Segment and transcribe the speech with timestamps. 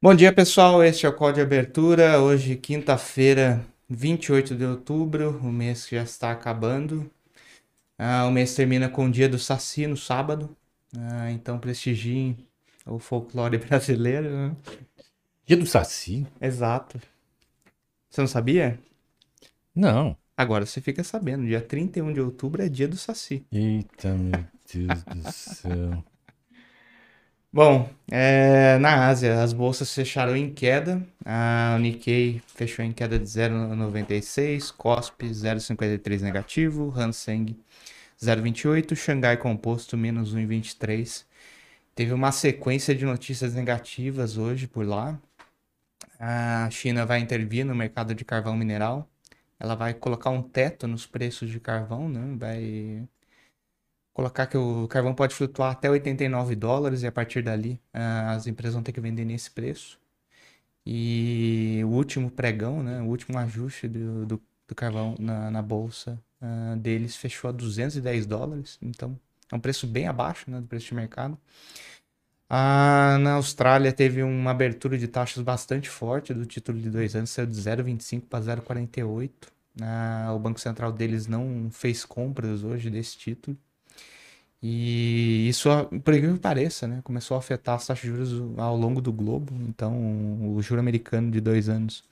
[0.00, 0.80] Bom dia, pessoal.
[0.84, 2.20] Este é o Código de Abertura.
[2.20, 5.40] Hoje, quinta-feira, 28 de outubro.
[5.42, 7.10] O mês já está acabando.
[7.98, 10.56] Ah, o mês termina com o dia do Saci no sábado.
[10.96, 12.38] Ah, então, prestigiem
[12.86, 14.30] o folclore brasileiro.
[14.30, 14.56] Né?
[15.44, 16.24] Dia do Saci?
[16.40, 17.00] Exato.
[18.08, 18.78] Você não sabia?
[19.74, 20.16] Não.
[20.36, 21.44] Agora você fica sabendo.
[21.44, 23.44] Dia 31 de outubro é dia do Saci.
[23.50, 26.04] Eita, meu Deus do céu.
[27.50, 31.02] Bom, é, na Ásia as bolsas fecharam em queda.
[31.24, 37.10] A Nikkei fechou em queda de 0,96, Kospi 0,53 negativo, Hang
[38.20, 41.24] 0,28, Xangai Composto menos 1,23.
[41.94, 45.18] Teve uma sequência de notícias negativas hoje por lá.
[46.20, 49.08] A China vai intervir no mercado de carvão mineral.
[49.58, 52.36] Ela vai colocar um teto nos preços de carvão, né?
[52.38, 53.08] Vai
[54.18, 58.48] colocar que o carvão pode flutuar até 89 dólares e a partir dali uh, as
[58.48, 59.96] empresas vão ter que vender nesse preço.
[60.84, 66.20] E o último pregão, né, o último ajuste do, do, do carvão na, na bolsa
[66.42, 69.16] uh, deles fechou a 210 dólares, então
[69.52, 71.38] é um preço bem abaixo né, do preço de mercado.
[72.50, 77.30] Ah, na Austrália teve uma abertura de taxas bastante forte do título de dois anos,
[77.30, 79.30] saiu de 0,25 para 0,48.
[79.80, 83.56] Ah, o Banco Central deles não fez compras hoje desse título.
[84.62, 85.68] E isso,
[86.04, 89.12] por incrível que pareça, né, começou a afetar as taxas de juros ao longo do
[89.12, 89.52] globo.
[89.68, 89.94] Então,
[90.56, 92.02] o juro americano de dois anos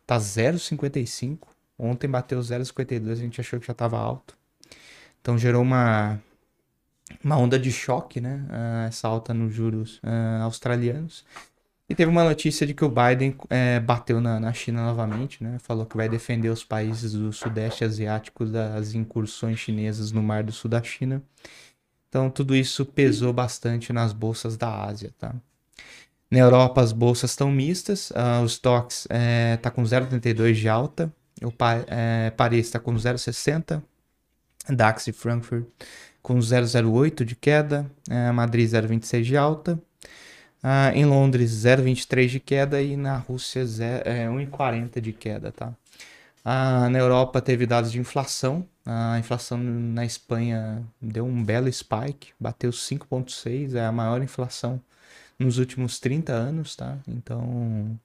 [0.00, 1.48] está 0,55.
[1.78, 4.36] Ontem bateu 0,52, a gente achou que já estava alto.
[5.20, 6.20] Então, gerou uma,
[7.22, 8.44] uma onda de choque, né?
[8.48, 11.24] Uh, essa alta nos juros uh, australianos.
[11.88, 15.58] E teve uma notícia de que o Biden é, bateu na, na, China novamente, né?
[15.58, 20.52] Falou que vai defender os países do Sudeste Asiático das incursões chinesas no Mar do
[20.52, 21.22] Sul da China.
[22.12, 25.34] Então, tudo isso pesou bastante nas bolsas da Ásia, tá?
[26.30, 28.10] Na Europa, as bolsas estão mistas.
[28.10, 31.10] Uh, os stocks está é, tá com 0,32 de alta.
[31.42, 33.82] O pa é, Paris está com 0,60.
[34.68, 35.64] DAX e Frankfurt
[36.22, 37.90] com 0,08 de queda.
[38.10, 39.80] É, Madrid 0,26 de alta.
[40.62, 42.82] Uh, em Londres 0,23 de queda.
[42.82, 45.74] E na Rússia 1,40 de queda, tá?
[46.44, 48.68] Ah, na Europa teve dados de inflação.
[48.84, 54.80] A inflação na Espanha deu um belo spike, bateu 5,6, é a maior inflação
[55.38, 56.98] nos últimos 30 anos, tá?
[57.08, 57.98] Então,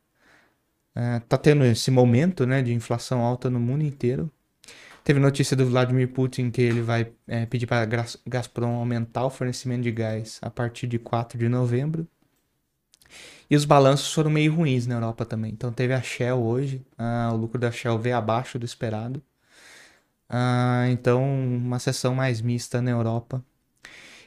[0.96, 4.32] é, tá tendo esse momento, né, de inflação alta no mundo inteiro.
[5.04, 9.30] Teve notícia do Vladimir Putin que ele vai é, pedir para a Gazprom aumentar o
[9.30, 12.08] fornecimento de gás a partir de 4 de novembro.
[13.50, 15.52] E os balanços foram meio ruins na Europa também.
[15.52, 19.22] Então teve a Shell hoje, ah, o lucro da Shell veio abaixo do esperado.
[20.30, 23.44] Ah, então uma sessão mais mista na Europa.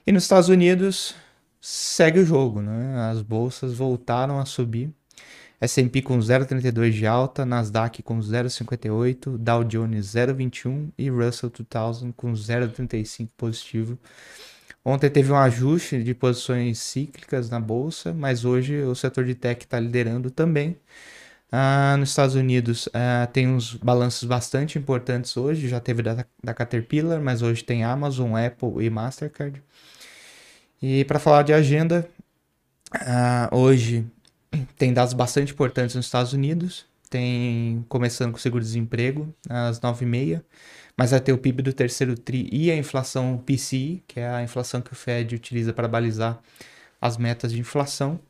[0.06, 1.14] E nos Estados Unidos
[1.60, 3.10] segue o jogo, né?
[3.10, 4.90] As bolsas voltaram a subir.
[5.60, 12.32] S&P com 0,32 de alta, Nasdaq com 0,58, Dow Jones 0,21 e Russell 2000 com
[12.32, 13.98] 0,35 positivo.
[14.84, 19.62] Ontem teve um ajuste de posições cíclicas na bolsa, mas hoje o setor de tech
[19.62, 20.76] está liderando também.
[21.52, 25.69] Ah, nos Estados Unidos ah, tem uns balanços bastante importantes hoje.
[25.69, 29.62] Já teve da, da Caterpillar, mas hoje tem Amazon, Apple e Mastercard.
[30.80, 32.08] E para falar de agenda,
[32.94, 34.06] ah, hoje
[34.78, 36.86] tem dados bastante importantes nos Estados Unidos.
[37.10, 40.42] Tem começando com o seguro-desemprego às 9h30
[41.00, 44.43] mas vai ter o PIB do terceiro TRI e a inflação PCI, que é a
[44.43, 46.38] inflação que o Fed utiliza para balizar
[47.00, 48.21] as metas de inflação.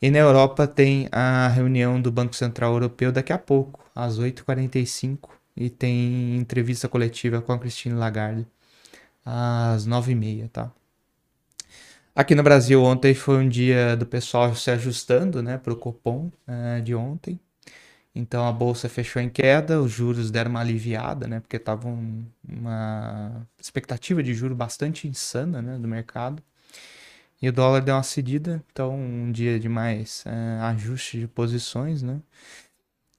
[0.00, 5.28] E na Europa tem a reunião do Banco Central Europeu daqui a pouco, às 8h45,
[5.54, 8.46] e tem entrevista coletiva com a Christine Lagarde
[9.22, 10.72] às 9h30, tá?
[12.14, 16.32] Aqui no Brasil ontem foi um dia do pessoal se ajustando, né, para o Copom
[16.48, 17.38] uh, de ontem.
[18.16, 21.38] Então a bolsa fechou em queda, os juros deram uma aliviada, né?
[21.38, 26.42] Porque estava um, uma expectativa de juro bastante insana, né, do mercado.
[27.42, 32.02] E o dólar deu uma cedida, então um dia de mais uh, ajuste de posições,
[32.02, 32.18] né?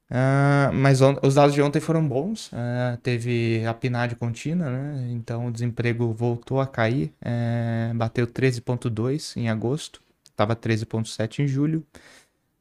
[0.10, 5.10] Uh, mas os dados de ontem foram bons, uh, teve a PNAD contínua, né?
[5.12, 7.14] Então o desemprego voltou a cair,
[7.96, 10.02] bateu 13,2 em agosto,
[10.32, 11.86] estava 13,7 em julho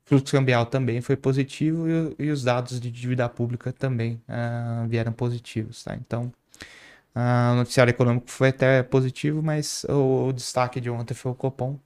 [0.06, 5.12] fluxo cambial também foi positivo e, e os dados de dívida pública também uh, vieram
[5.12, 5.94] positivos, tá?
[5.97, 6.32] Então,
[7.14, 11.35] uh, o noticiário econômico foi até positivo, mas o, o, destaque de ontem foi o
[11.35, 11.79] Copom,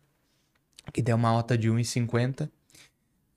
[0.92, 2.46] que deu uma alta de 1,50.
[2.46, 2.50] Uh,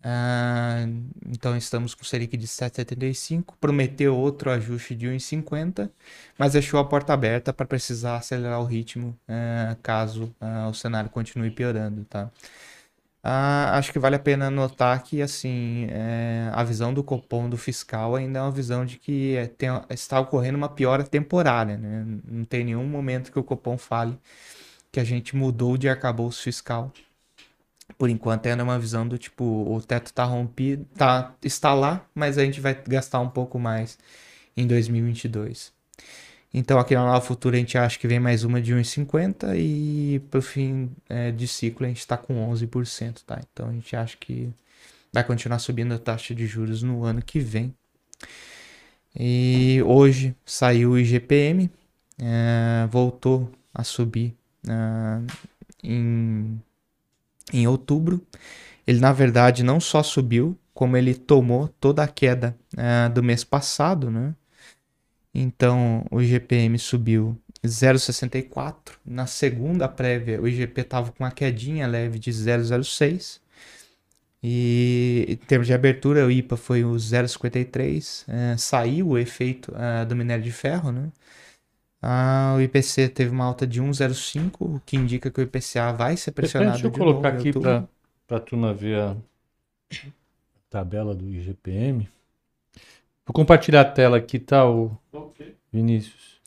[0.05, 0.85] ah,
[1.27, 5.89] então estamos com o Selic de 7,75, prometeu outro ajuste de 1,50,
[6.37, 9.17] mas deixou a porta aberta para precisar acelerar o ritmo
[9.81, 10.35] caso
[10.69, 12.29] o cenário continue piorando, tá?
[13.25, 17.57] Ah, acho que vale a pena notar que assim é, a visão do Copom do
[17.57, 22.05] fiscal ainda é uma visão de que é, tem- está ocorrendo uma piora temporária, né?
[22.27, 24.17] Não tem nenhum momento que o Copom fale
[24.91, 26.91] que a gente mudou de arcabouço fiscal.
[27.97, 32.05] Por enquanto ainda é uma visão do tipo, o teto está rompido, tá, está lá,
[32.13, 33.97] mas a gente vai gastar um pouco mais
[34.57, 35.71] em 2022.
[36.53, 40.21] Então aqui na Nova Futura a gente acha que vem mais uma de 1,50 e
[40.29, 43.41] pro fim é, de ciclo a gente está com 11%, tá?
[43.51, 44.53] Então a gente acha que
[45.11, 47.73] vai continuar subindo a taxa de juros no ano que vem.
[49.15, 51.71] E hoje saiu o IGPM,
[52.19, 54.35] é, voltou a subir
[54.67, 55.21] ah,
[55.83, 56.61] em,
[57.51, 58.21] em outubro.
[58.85, 63.43] Ele na verdade não só subiu, como ele tomou toda a queda ah, do mês
[63.43, 64.35] passado, né?
[65.33, 68.93] Então o IGPM subiu 0,64.
[69.05, 73.41] Na segunda prévia, o IGP estava com uma quedinha leve de 0,06.
[74.45, 78.25] E em termos de abertura, o IPA foi o 0,53.
[78.27, 81.09] É, saiu o efeito é, do minério de ferro, né?
[82.01, 86.17] Ah, o IPC teve uma alta de 1,05, o que indica que o IPCA vai
[86.17, 87.53] ser pressionado Deixa eu de colocar novo aqui
[88.27, 89.15] para a turma ver a
[90.69, 92.09] tabela do IGPM.
[93.25, 94.91] Vou compartilhar a tela aqui, tá, o
[95.71, 96.41] Vinícius?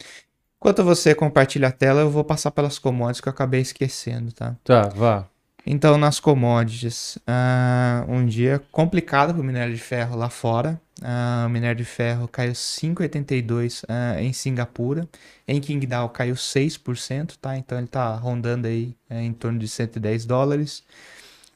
[0.58, 4.56] Enquanto você compartilha a tela, eu vou passar pelas commodities que eu acabei esquecendo, tá?
[4.64, 5.26] Tá, vá.
[5.64, 10.81] Então, nas commodities, ah, um dia complicado para o minério de ferro lá fora.
[11.02, 15.08] Ah, o minério de ferro caiu 5,82 ah, em Singapura.
[15.46, 17.56] Em Qingdao caiu 6%, tá?
[17.56, 20.84] Então ele está rondando aí eh, em torno de 110 dólares.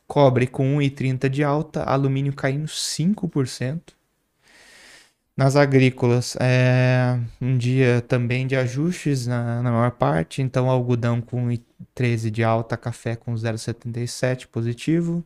[0.08, 3.80] Cobre com 1,30 de alta, alumínio caindo 5%.
[5.36, 11.48] Nas agrícolas, é um dia também de ajustes na, na maior parte, então algodão com
[11.48, 15.24] 1,13 de alta, café com 0,77 positivo.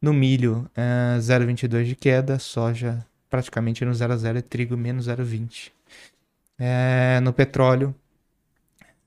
[0.00, 5.08] No milho, é, 0,22 de queda, soja praticamente no 0 a 0 e trigo menos
[5.08, 5.72] 0,20.
[6.58, 7.94] É, no petróleo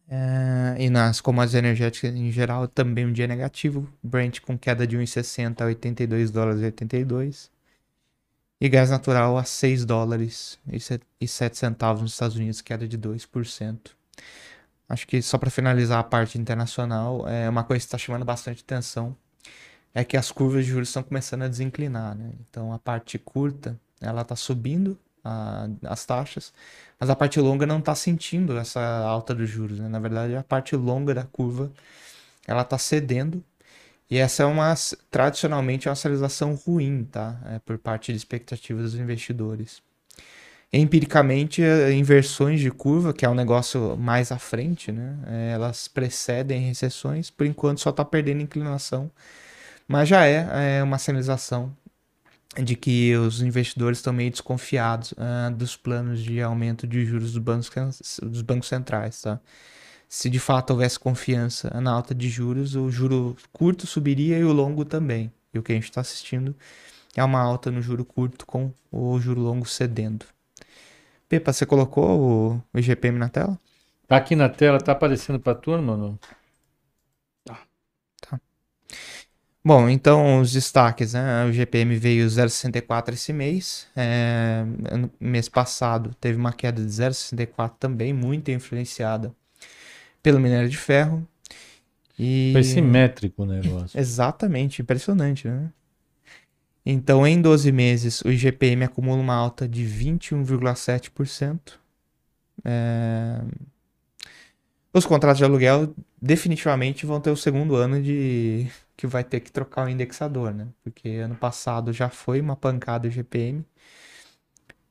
[0.10, 3.88] é, e nas commodities energéticas em geral, também um dia negativo.
[4.04, 7.55] Brent com queda de 1,60 a 82 dólares e 82.
[8.60, 12.88] E gás natural a 6 dólares e se- e 7 centavos nos Estados Unidos, queda
[12.88, 13.96] de 2%.
[14.90, 18.63] Acho que só para finalizar a parte internacional, é uma coisa que está chamando bastante
[18.63, 19.16] atenção
[19.94, 22.31] é que as curvas de juros estão começando a desinclinar, né?
[22.50, 26.54] Então a parte curta, ela está subindo a- as taxas,
[27.00, 29.88] mas a parte longa não está sentindo essa alta dos juros, né?
[29.90, 31.72] Na verdade, a parte longa da curva,
[32.48, 33.44] ela está cedendo
[34.10, 34.74] e essa é uma,
[35.12, 37.40] tradicionalmente, é uma sinalização ruim, tá?
[37.48, 39.81] É, por parte de expectativas dos investidores.
[40.74, 45.18] Empiricamente, eh, inversões de curva, que é um negócio mais à frente, né?
[45.28, 49.10] Eh, Elas precedem recessões, por enquanto só está perdendo inclinação,
[49.88, 51.75] mas já é, é uma sinalização
[52.63, 57.44] de que os investidores estão meio desconfiados ah, dos planos de aumento de juros dos
[57.44, 57.69] bancos,
[58.22, 59.40] dos bancos centrais, tá?
[60.15, 64.53] Se de fato houvesse confiança na alta de juros, o juro curto subiria e o
[64.53, 65.29] longo também.
[65.53, 66.56] E o que a gente está assistindo
[67.17, 70.25] é uma alta no juro curto com o juro longo cedendo.
[71.27, 73.59] Pepa, você colocou o, IGPM na tela?
[74.07, 76.17] Tá aqui na tela, tá aparecendo pra turma, não?
[79.62, 81.44] Bom, então os destaques, né?
[81.44, 83.86] O GPM veio 0,64 esse mês.
[83.93, 84.63] É,
[85.19, 89.36] mês passado teve uma queda de 0,64 também, muito influenciada
[90.25, 91.24] pelo minério de ferro.
[92.17, 92.50] E...
[92.51, 94.00] Foi simétrico o negócio.
[94.00, 95.70] Exatamente, impressionante, né?
[96.84, 101.74] Então, em 12 meses, o IGPM acumula uma alta de 21,7%.
[102.63, 103.39] É...
[104.91, 108.65] Os contratos de aluguel definitivamente vão ter o segundo ano de
[108.98, 110.67] que vai ter que trocar o indexador, né?
[110.84, 113.63] Porque ano passado já foi uma pancada o IGPM.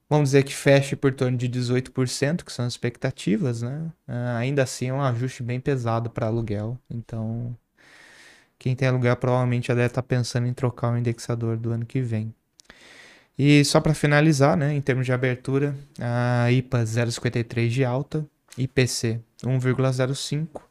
[0.09, 3.91] Vamos dizer que feche por torno de 18%, que são as expectativas, né?
[4.07, 6.79] Ah, ainda assim é um ajuste bem pesado para aluguel.
[6.91, 7.57] Então,
[8.59, 12.01] quem tem aluguel provavelmente já deve estar pensando em trocar o indexador do ano que
[12.01, 12.35] vem.
[13.39, 19.21] E só para finalizar, né, em termos de abertura, a IPA 0,53 de alta, IPC
[19.43, 20.63] 1,05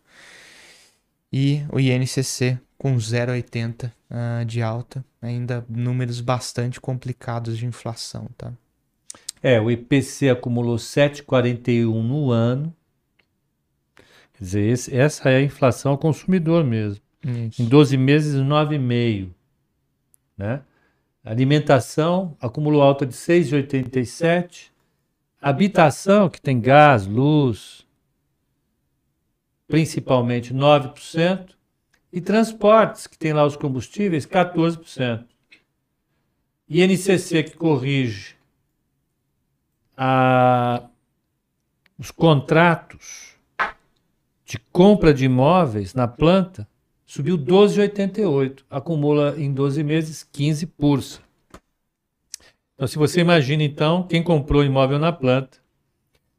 [1.32, 8.54] e o INCC com 0,80 ah, de alta, ainda números bastante complicados de inflação, tá?
[9.44, 12.74] É, o IPC acumulou 7,41 no ano.
[14.34, 17.04] Quer dizer, esse- essa é a inflação ao consumidor mesmo.
[17.26, 17.62] Isso.
[17.62, 19.34] Em 12 meses, 9,5.
[20.38, 20.62] Né?
[21.26, 24.72] Alimentação acumulou alta de 6,87.
[25.42, 27.86] Habitação, que tem gás, luz,
[29.68, 31.56] principalmente 9%.
[32.12, 35.26] E transportes, que tem lá os combustíveis, 14%.
[36.70, 38.36] INCC, que corrige
[39.98, 40.84] a,
[41.98, 43.36] os contratos
[44.46, 46.68] de compra de imóveis na planta,
[47.06, 51.22] subiu 12,88, acumula em 12 meses 15 pulsa.
[52.76, 55.60] Então, se você imagina, então, quem comprou imóvel na planta,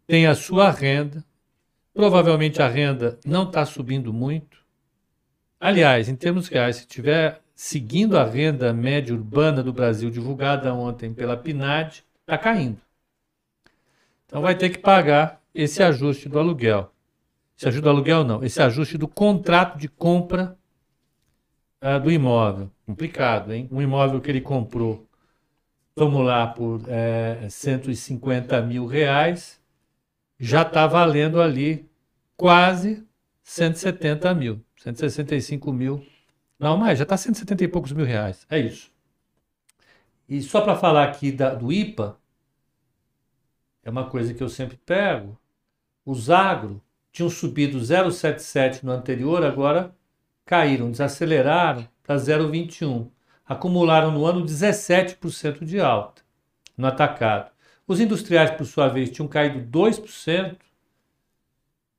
[0.07, 1.25] tem a sua renda,
[1.93, 4.59] provavelmente a renda não está subindo muito.
[5.59, 11.15] Aliás, em termos reais, se tiver seguindo a renda média urbana do Brasil, divulgada ontem
[11.15, 12.84] pela PNAD, está caindo.
[14.35, 16.93] Então vai ter que pagar esse ajuste do aluguel.
[17.57, 20.59] Esse ajuste do aluguel não, esse ajuste do contrato de compra
[21.81, 22.69] uh, do imóvel.
[22.85, 23.69] Complicado, hein?
[23.71, 25.09] Um imóvel que ele comprou,
[25.95, 29.61] vamos lá, por é, 150 mil reais,
[30.37, 31.89] já está valendo ali
[32.37, 33.07] quase
[33.45, 36.05] 170 mil, 165 mil.
[36.59, 38.45] Não, mais, já está 170 e poucos mil reais.
[38.51, 38.91] É isso.
[40.29, 42.19] E só para falar aqui da, do IPA,
[43.85, 45.39] é uma coisa que eu sempre pego.
[46.05, 49.95] Os agro tinham subido 0,77 no anterior, agora
[50.45, 53.09] caíram, desaceleraram para 0,21.
[53.47, 56.23] Acumularam no ano 17% de alta
[56.77, 57.51] no atacado.
[57.87, 60.57] Os industriais, por sua vez, tinham caído 2%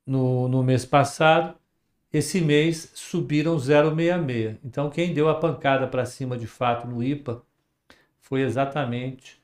[0.06, 1.56] no, no mês passado.
[2.12, 4.58] Esse mês subiram 0,66.
[4.64, 7.44] Então, quem deu a pancada para cima de fato no IPA
[8.20, 9.40] foi exatamente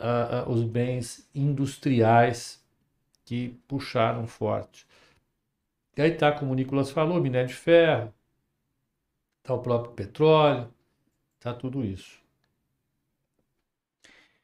[0.00, 2.60] uh, os bens industriais
[3.24, 4.86] que puxaram forte.
[5.96, 8.12] E aí está, como o Nicolas falou, minério de ferro,
[9.38, 10.68] está o próprio petróleo,
[11.38, 12.18] está tudo isso.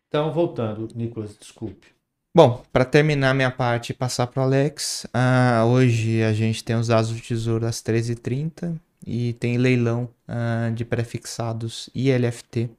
[0.08, 1.88] Então, voltando, Nicolas, desculpe.
[2.34, 6.76] Bom, para terminar minha parte e passar para o Alex, uh, hoje a gente tem
[6.76, 12.70] os dados do Tesouro às 13h30 e tem leilão uh, de prefixados ILFT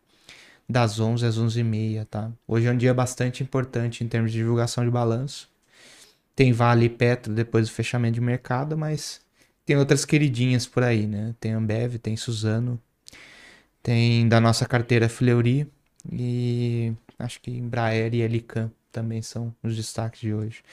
[0.68, 2.32] das 11 às 11h30, tá?
[2.48, 5.50] Hoje é um dia bastante importante em termos de divulgação de balanço.
[6.36, 9.22] Tem Vale e Petro depois do fechamento de mercado, mas
[9.66, 11.34] tem outras queridinhas por aí, né?
[11.40, 12.80] Tem Ambev, tem Suzano,
[13.82, 15.68] tem da nossa carteira Fleury
[16.12, 20.64] e acho que Embraer e Elican também são os destaques de hoje.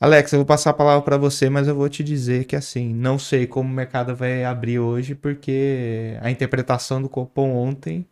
[0.00, 2.92] Alex, eu vou passar a palavra para você, mas eu vou te dizer que assim,
[2.92, 8.06] não sei como o mercado vai abrir hoje, porque a interpretação do Copom ontem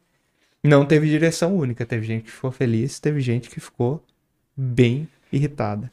[0.64, 1.84] não teve direção única.
[1.84, 4.02] Teve gente que ficou feliz, teve gente que ficou
[4.56, 5.92] bem irritada.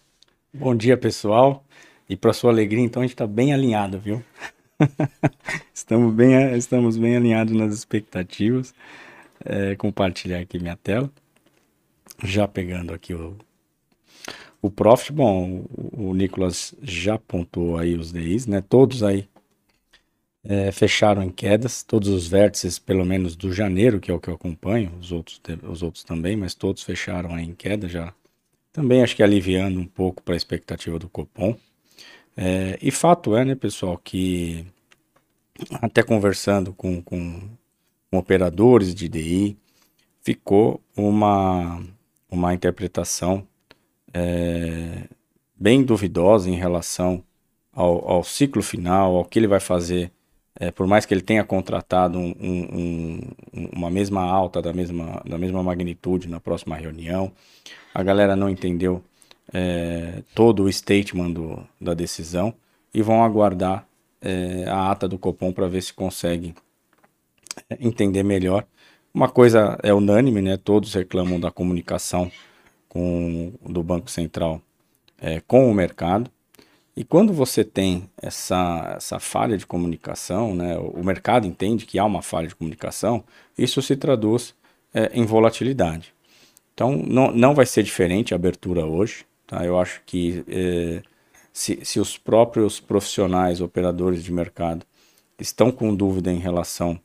[0.53, 1.63] Bom dia, pessoal.
[2.07, 4.23] E para sua alegria, então, a gente está bem alinhado, viu?
[5.73, 8.73] estamos, bem, estamos bem alinhados nas expectativas.
[9.43, 11.11] É, compartilhar aqui minha tela.
[12.23, 13.35] Já pegando aqui o,
[14.61, 15.11] o Profit.
[15.11, 18.61] Bom, o, o Nicolas já apontou aí os DIs, né?
[18.61, 19.27] Todos aí
[20.43, 21.83] é, fecharam em quedas.
[21.83, 25.41] Todos os vértices, pelo menos do janeiro, que é o que eu acompanho, os outros,
[25.63, 28.13] os outros também, mas todos fecharam em queda já
[28.71, 31.55] também acho que aliviando um pouco para a expectativa do Copom.
[32.35, 34.65] É, e fato é, né, pessoal, que
[35.81, 37.41] até conversando com, com,
[38.09, 39.57] com operadores de DI,
[40.21, 41.83] ficou uma,
[42.29, 43.45] uma interpretação
[44.13, 45.03] é,
[45.55, 47.23] bem duvidosa em relação
[47.73, 50.11] ao, ao, ciclo final, ao que ele vai fazer,
[50.59, 53.19] é, por mais que ele tenha contratado um, um,
[53.53, 57.31] um, uma mesma alta da mesma, da mesma magnitude na próxima reunião,
[57.93, 59.03] a galera não entendeu
[59.53, 62.53] é, todo o statement do, da decisão
[62.93, 63.87] e vão aguardar
[64.21, 66.53] é, a ata do Copom para ver se conseguem
[67.69, 68.65] é, entender melhor.
[69.13, 70.57] Uma coisa é unânime, né?
[70.57, 72.31] Todos reclamam da comunicação
[72.87, 74.61] com, do Banco Central
[75.19, 76.29] é, com o mercado.
[77.01, 82.05] E quando você tem essa, essa falha de comunicação, né, o mercado entende que há
[82.05, 83.23] uma falha de comunicação,
[83.57, 84.53] isso se traduz
[84.93, 86.13] é, em volatilidade.
[86.75, 89.25] Então, não, não vai ser diferente a abertura hoje.
[89.47, 89.65] Tá?
[89.65, 91.01] Eu acho que eh,
[91.51, 94.85] se, se os próprios profissionais, operadores de mercado,
[95.39, 97.01] estão com dúvida em relação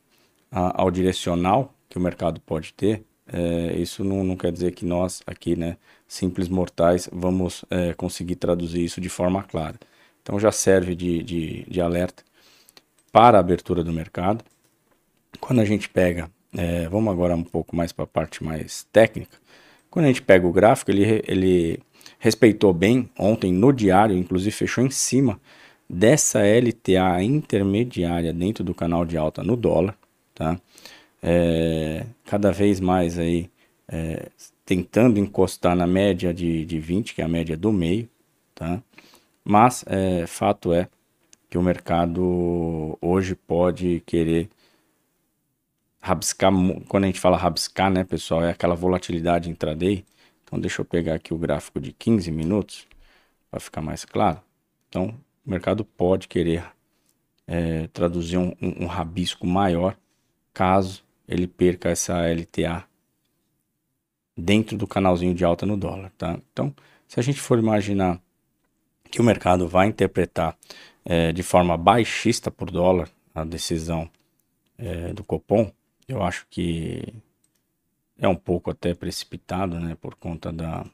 [0.51, 4.85] a, ao direcional que o mercado pode ter, eh, isso não, não, quer dizer que
[4.85, 5.75] nós aqui, né,
[6.07, 9.75] simples mortais, vamos eh, conseguir traduzir isso de forma clara.
[10.21, 12.23] Então já serve de, de, de alerta
[13.11, 14.43] para a abertura do mercado.
[15.39, 16.29] Quando a gente pega,
[16.89, 19.37] vamos agora um pouco mais para a parte mais técnica,
[19.89, 21.79] quando a gente pega o gráfico, ele, ele
[22.19, 25.39] respeitou bem ontem no diário, inclusive fechou em cima
[25.89, 29.97] dessa LTA intermediária dentro do canal de alta no dólar,
[30.35, 30.59] tá?
[31.21, 33.49] É, cada vez mais aí
[33.87, 34.27] é,
[34.67, 38.09] tentando encostar na média de, de 20, que é a média do meio,
[38.53, 38.83] tá?
[39.41, 40.89] Mas é, fato é
[41.49, 44.49] que o mercado hoje pode querer
[46.01, 46.51] rabiscar,
[46.89, 50.03] quando a gente fala rabiscar, né, pessoal, é aquela volatilidade intraday.
[50.43, 52.85] Então, deixa eu pegar aqui o gráfico de 15 minutos
[53.49, 54.41] para ficar mais claro.
[54.89, 56.65] Então, o mercado pode querer
[57.47, 59.95] é, traduzir um, um, um rabisco maior
[60.53, 62.83] caso ele perca essa LTA
[64.37, 66.39] dentro do canalzinho de alta no dólar, tá?
[66.51, 66.73] Então,
[67.07, 68.21] se a gente for imaginar
[69.09, 70.57] que o mercado vai interpretar
[71.03, 74.09] é, de forma baixista por dólar a decisão
[74.77, 75.71] é, do Copom,
[76.07, 77.13] eu acho que
[78.17, 80.85] é um pouco até precipitado, né, por conta da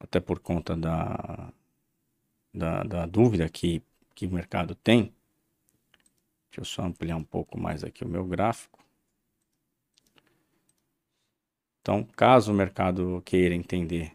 [0.00, 1.52] até por conta da
[2.52, 3.82] da, da dúvida que,
[4.14, 5.14] que o mercado tem.
[6.50, 8.81] Deixa eu só ampliar um pouco mais aqui o meu gráfico.
[11.82, 14.12] Então, caso o mercado queira entender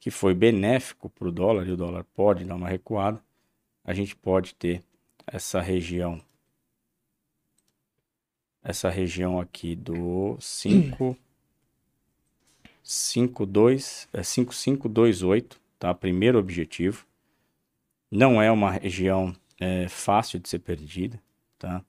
[0.00, 3.22] que foi benéfico para o dólar e o dólar pode dar uma recuada,
[3.84, 4.82] a gente pode ter
[5.26, 6.20] essa região
[8.62, 11.16] essa região aqui do 5
[12.82, 15.94] 52 é 5528, tá?
[15.94, 17.06] Primeiro objetivo.
[18.10, 21.20] Não é uma região é, fácil de ser perdida,
[21.58, 21.82] tá?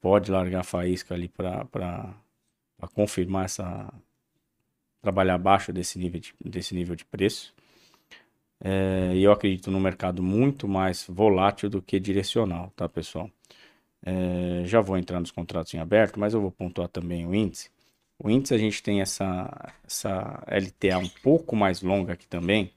[0.00, 2.14] Pode largar a faísca ali para
[2.94, 3.92] confirmar essa
[5.06, 7.54] trabalhar abaixo desse nível de, desse nível de preço.
[8.60, 13.30] É, e eu acredito no mercado muito mais volátil do que direcional, tá, pessoal?
[14.04, 17.70] É, já vou entrar nos contratos em aberto, mas eu vou pontuar também o índice.
[18.18, 22.72] O índice a gente tem essa, essa LTA um pouco mais longa aqui também,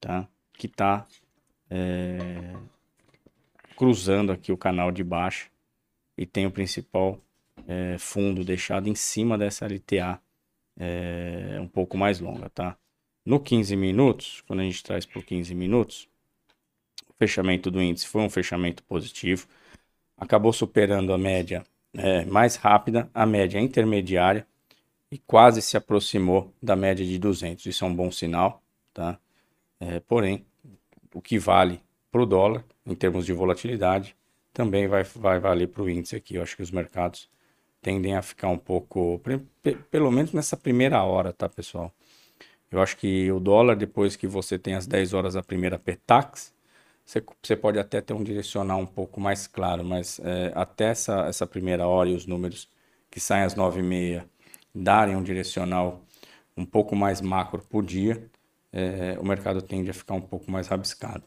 [0.00, 0.26] tá?
[0.54, 1.06] Que está
[1.70, 2.54] é,
[3.76, 5.48] cruzando aqui o canal de baixo
[6.18, 7.20] e tem o principal
[7.68, 10.20] é, fundo deixado em cima dessa LTA
[10.78, 12.76] é, um pouco mais longa, tá?
[13.24, 16.08] No 15 minutos, quando a gente traz por 15 minutos,
[17.08, 19.48] o fechamento do índice foi um fechamento positivo
[20.16, 21.64] acabou superando a média
[21.94, 24.46] é, mais rápida, a média intermediária
[25.10, 27.66] e quase se aproximou da média de 200.
[27.66, 28.62] Isso é um bom sinal,
[28.92, 29.18] tá?
[29.78, 30.44] É, porém,
[31.14, 34.16] o que vale para o dólar, em termos de volatilidade,
[34.52, 36.36] também vai, vai valer para o índice aqui.
[36.36, 37.28] Eu acho que os mercados
[37.86, 39.22] tendem a ficar um pouco,
[39.92, 41.94] pelo menos nessa primeira hora, tá, pessoal?
[42.68, 46.52] Eu acho que o dólar, depois que você tem as 10 horas a primeira PETAX,
[47.04, 51.26] você, você pode até ter um direcional um pouco mais claro, mas é, até essa,
[51.28, 52.68] essa primeira hora e os números
[53.08, 54.24] que saem às 9h30
[54.74, 56.02] darem um direcional
[56.56, 58.28] um pouco mais macro por dia,
[58.72, 61.22] é, o mercado tende a ficar um pouco mais rabiscado.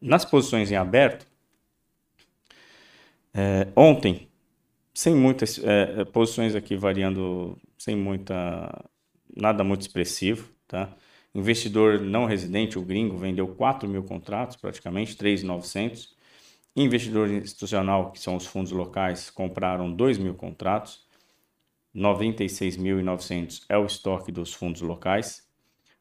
[0.00, 1.26] Nas posições em aberto,
[3.34, 4.28] é, ontem,
[4.94, 8.88] sem muitas é, é, posições aqui variando, sem muita,
[9.36, 10.94] nada muito expressivo, tá?
[11.34, 16.10] Investidor não residente, o gringo, vendeu 4 mil contratos, praticamente 3.900.
[16.76, 21.04] Investidor institucional, que são os fundos locais, compraram 2 mil contratos.
[21.94, 25.44] 96.900 é o estoque dos fundos locais.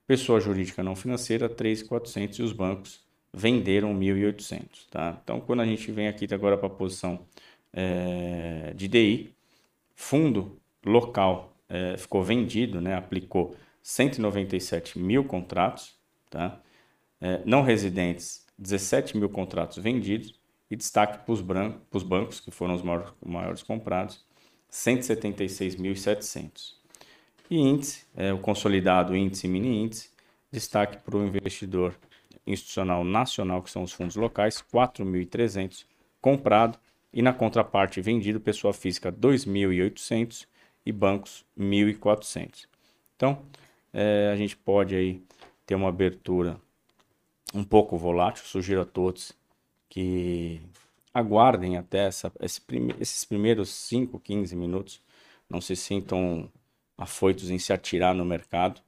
[0.06, 3.03] Pessoa jurídica não financeira, 3.400 e os bancos
[3.34, 4.88] venderam 1.800.
[4.89, 5.19] Tá?
[5.23, 7.25] Então, quando a gente vem aqui agora para a posição
[7.73, 9.36] é, de DI,
[9.95, 15.95] fundo local é, ficou vendido, né, aplicou 197 mil contratos,
[16.29, 16.59] tá?
[17.19, 21.41] É, não residentes, 17 mil contratos vendidos, e destaque para os
[22.03, 24.25] bancos, que foram os maiores, maiores comprados,
[24.71, 26.73] 176.700.
[27.49, 30.09] E índice, é, o consolidado índice e mini índice,
[30.51, 31.95] destaque para o investidor
[32.45, 35.86] institucional nacional, que são os fundos locais, 4.300
[36.19, 36.79] comprado,
[37.13, 40.47] e na contraparte vendido, pessoa física 2.800
[40.86, 42.65] e bancos 1.400.
[43.15, 43.45] Então,
[43.93, 45.21] é, a gente pode aí
[45.65, 46.60] ter uma abertura
[47.54, 48.43] um pouco volátil.
[48.45, 49.32] Sugiro a todos
[49.88, 50.60] que
[51.13, 55.02] aguardem até essa, esse prime, esses primeiros 5, 15 minutos.
[55.47, 56.49] Não se sintam
[56.97, 58.82] afoitos em se atirar no mercado.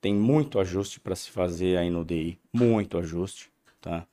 [0.00, 4.06] Tem muito ajuste para se fazer aí no DI, muito ajuste, tá?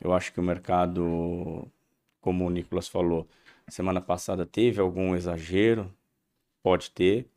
[0.00, 1.66] Eu acho que o mercado,
[2.26, 3.24] como o Nicolas falou,
[3.68, 5.94] semana passada teve algum exagero,
[6.60, 7.30] pode ter,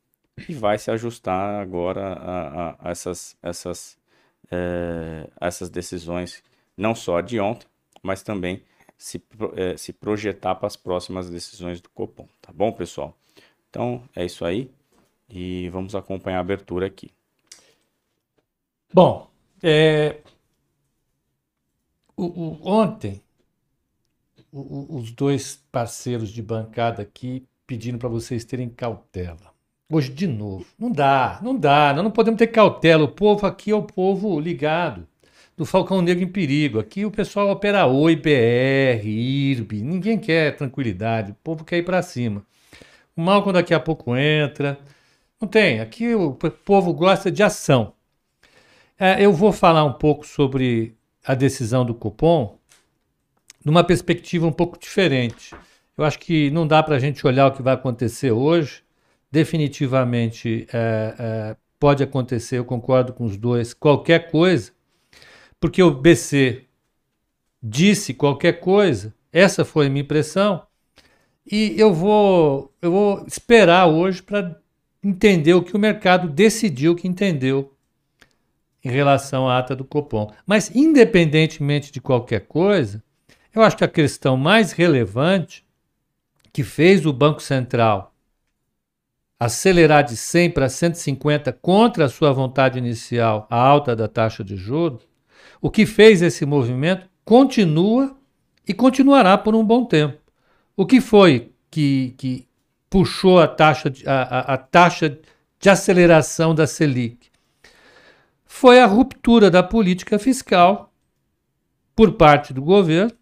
[0.49, 3.99] e vai se ajustar agora a, a, a essas, essas,
[4.49, 6.43] é, essas decisões,
[6.75, 7.67] não só de ontem,
[8.01, 8.63] mas também
[8.97, 9.23] se,
[9.55, 13.15] é, se projetar para as próximas decisões do Copom, tá bom, pessoal?
[13.69, 14.71] Então é isso aí
[15.29, 17.11] e vamos acompanhar a abertura aqui.
[18.91, 19.29] Bom,
[19.61, 20.19] é,
[22.17, 23.21] o, o, ontem
[24.51, 29.53] os dois parceiros de bancada aqui pedindo para vocês terem cautela.
[29.91, 30.65] Hoje, de novo.
[30.77, 31.93] Não dá, não dá.
[31.93, 33.03] Nós não podemos ter cautela.
[33.03, 35.07] O povo aqui é o povo ligado.
[35.57, 36.79] do Falcão Negro em perigo.
[36.79, 42.01] Aqui o pessoal opera Oi, BR, IRB, ninguém quer tranquilidade, o povo quer ir para
[42.01, 42.45] cima.
[43.15, 44.79] O Malcolm daqui a pouco entra.
[45.41, 47.93] Não tem, aqui o povo gosta de ação.
[48.97, 52.58] É, eu vou falar um pouco sobre a decisão do Copom
[53.69, 55.55] numa perspectiva um pouco diferente.
[55.95, 58.81] Eu acho que não dá para a gente olhar o que vai acontecer hoje.
[59.31, 64.71] Definitivamente é, é, pode acontecer, eu concordo com os dois, qualquer coisa,
[65.59, 66.65] porque o BC
[67.61, 70.63] disse qualquer coisa, essa foi a minha impressão,
[71.49, 74.59] e eu vou, eu vou esperar hoje para
[75.03, 77.71] entender o que o mercado decidiu que entendeu
[78.83, 80.31] em relação à ata do Copom.
[80.45, 83.03] Mas, independentemente de qualquer coisa,
[83.53, 85.65] eu acho que a questão mais relevante
[86.53, 88.13] que fez o Banco Central
[89.39, 94.57] acelerar de 100 para 150 contra a sua vontade inicial a alta da taxa de
[94.57, 95.07] juros,
[95.61, 98.15] o que fez esse movimento continua
[98.67, 100.19] e continuará por um bom tempo.
[100.75, 102.47] O que foi que, que
[102.89, 105.17] puxou a taxa, de, a, a, a taxa
[105.59, 107.29] de aceleração da Selic?
[108.45, 110.91] Foi a ruptura da política fiscal
[111.95, 113.18] por parte do governo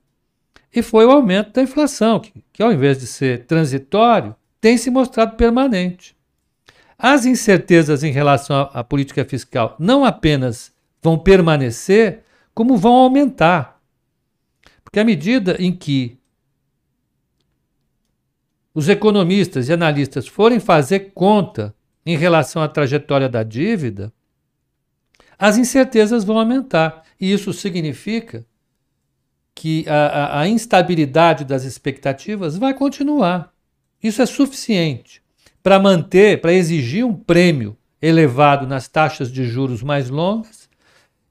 [0.73, 4.89] e foi o aumento da inflação, que, que ao invés de ser transitório, tem se
[4.89, 6.15] mostrado permanente.
[6.97, 13.79] As incertezas em relação à, à política fiscal não apenas vão permanecer, como vão aumentar.
[14.83, 16.17] Porque à medida em que
[18.73, 21.73] os economistas e analistas forem fazer conta
[22.05, 24.13] em relação à trajetória da dívida,
[25.37, 27.03] as incertezas vão aumentar.
[27.19, 28.45] E isso significa
[29.57, 33.51] que a, a, instabilidade das expectativas vai continuar.
[34.03, 35.19] Isso é suficiente
[35.63, 40.69] para manter, para exigir um prêmio elevado nas taxas de juros mais longas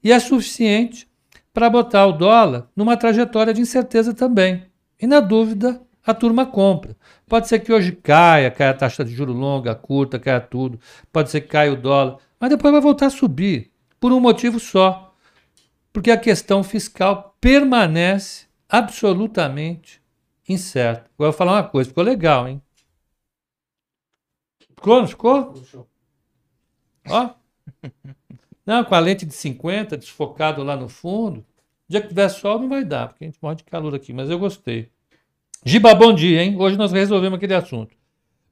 [0.02, 1.06] e é suficiente
[1.54, 4.64] para botar o dólar numa trajetória de incerteza também.
[5.00, 6.96] E na dúvida, a turma compra.
[7.28, 10.80] Pode ser que hoje caia, caia a taxa de juro longa, curta, caia tudo.
[11.12, 14.58] Pode ser que caia o dólar, mas depois vai voltar a subir por um motivo
[14.58, 15.06] só
[15.96, 20.02] porque a questão fiscal permanece absolutamente
[20.48, 21.08] incerta.
[21.14, 22.60] Agora eu vou falar uma coisa, ficou legal, hein?
[24.74, 25.54] Ficou, não ficou?
[27.08, 27.30] Ó.
[28.66, 31.38] Não, com a lente de 50, desfocado lá no fundo.
[31.38, 31.44] O
[31.88, 34.28] dia que tiver sol não vai dar, porque a gente morre de calor aqui, mas
[34.28, 34.90] eu gostei.
[35.64, 36.56] Giba, bom dia, hein?
[36.58, 37.96] Hoje nós resolvemos aquele assunto.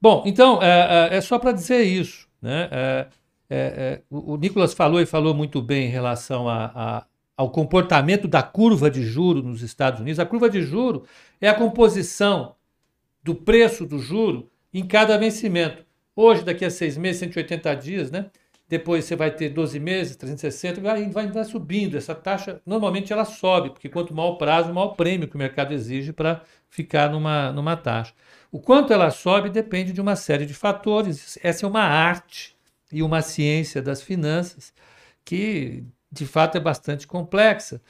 [0.01, 2.29] Bom, então, é, é, é só para dizer isso.
[2.41, 2.69] Né?
[2.71, 3.09] É,
[3.51, 7.51] é, é, o, o Nicolas falou e falou muito bem em relação a, a ao
[7.51, 10.21] comportamento da curva de juro nos Estados Unidos.
[10.21, 11.05] A curva de juro
[11.41, 12.55] é a composição
[13.23, 15.85] do preço do juro em cada vencimento.
[16.15, 18.31] Hoje, daqui a seis meses, 180 dias, né?
[18.69, 21.97] Depois você vai ter 12 meses, 360, vai, vai, vai subindo.
[21.97, 25.39] Essa taxa, normalmente ela sobe, porque quanto maior o prazo, maior o prêmio que o
[25.39, 28.15] mercado exige para ficar numa, numa taxa.
[28.51, 31.39] O quanto ela sobe depende de uma série de fatores.
[31.43, 32.57] Essa é uma arte
[32.91, 34.73] e uma ciência das finanças
[35.25, 37.83] que de fato é bastante complexa.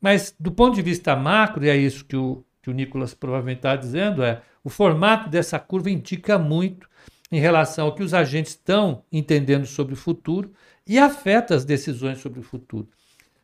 [0.00, 3.58] Mas do ponto de vista macro, e é isso que o, que o Nicolas provavelmente
[3.58, 6.88] está dizendo, é o formato dessa curva indica muito
[7.30, 10.52] em relação ao que os agentes estão entendendo sobre o futuro
[10.86, 12.88] e afeta as decisões sobre o futuro.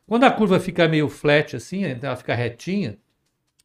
[0.07, 2.97] Quando a curva fica meio flat assim, então ela fica retinha,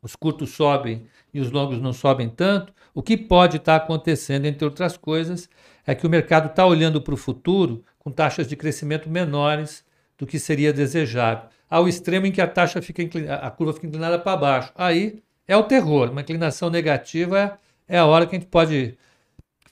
[0.03, 4.47] os curtos sobem e os longos não sobem tanto, o que pode estar tá acontecendo,
[4.47, 5.49] entre outras coisas,
[5.87, 9.85] é que o mercado está olhando para o futuro com taxas de crescimento menores
[10.19, 13.03] do que seria desejável, ao extremo em que a taxa fica
[13.41, 14.73] a curva fica inclinada para baixo.
[14.75, 16.11] Aí é o terror.
[16.11, 18.99] Uma inclinação negativa é, a hora que a gente pode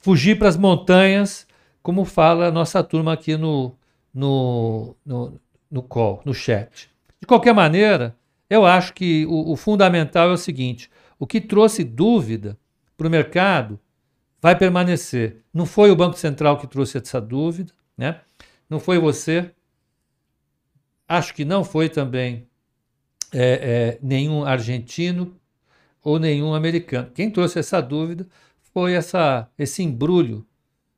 [0.01, 1.47] fugir para as montanhas,
[1.83, 3.75] como fala a nossa turma aqui no,
[4.15, 6.89] no, no, no call, no chat.
[7.21, 8.17] De qualquer maneira,
[8.49, 12.57] eu acho que o, o fundamental é o seguinte: o que trouxe dúvida
[12.97, 13.79] para o mercado
[14.41, 15.43] vai permanecer.
[15.53, 18.21] Não foi o Banco Central que trouxe essa dúvida, né?
[18.69, 19.51] não foi você,
[21.09, 22.49] Acho que não foi também
[23.33, 25.37] é, é, nenhum argentino
[26.03, 27.11] ou nenhum americano.
[27.14, 28.27] Quem trouxe essa dúvida
[28.73, 30.47] foi essa, esse embrulho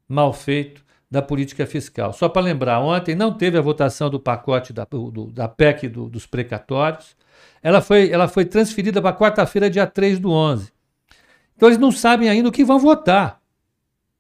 [0.09, 2.13] mal feito da política fiscal.
[2.13, 6.09] Só para lembrar, ontem não teve a votação do pacote da, do, da PEC do,
[6.09, 7.17] dos precatórios.
[7.63, 10.73] Ela foi, ela foi transferida para quarta-feira, dia 3 do 11.
[11.57, 13.41] Então eles não sabem ainda o que vão votar.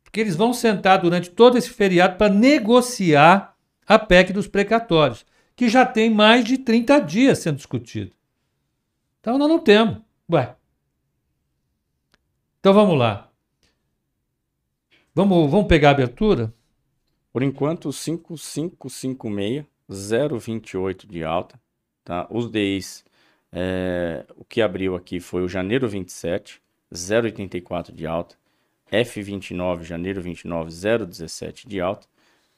[0.03, 3.55] Porque eles vão sentar durante todo esse feriado para negociar
[3.87, 5.25] a PEC dos precatórios
[5.59, 8.13] que já tem mais de 30 dias sendo discutido.
[9.19, 9.99] Então nós não temos.
[10.31, 10.55] Ué.
[12.61, 13.29] Então vamos lá.
[15.13, 16.55] Vamos, vamos pegar a abertura?
[17.33, 21.61] Por enquanto, 5556, 0,28 de alta.
[22.05, 22.29] tá?
[22.31, 23.05] Os DIs,
[23.51, 26.63] é, o que abriu aqui foi o janeiro 27,
[26.95, 28.37] 0,84 de alta.
[28.93, 32.07] F29, janeiro 29, 0,17 de alta.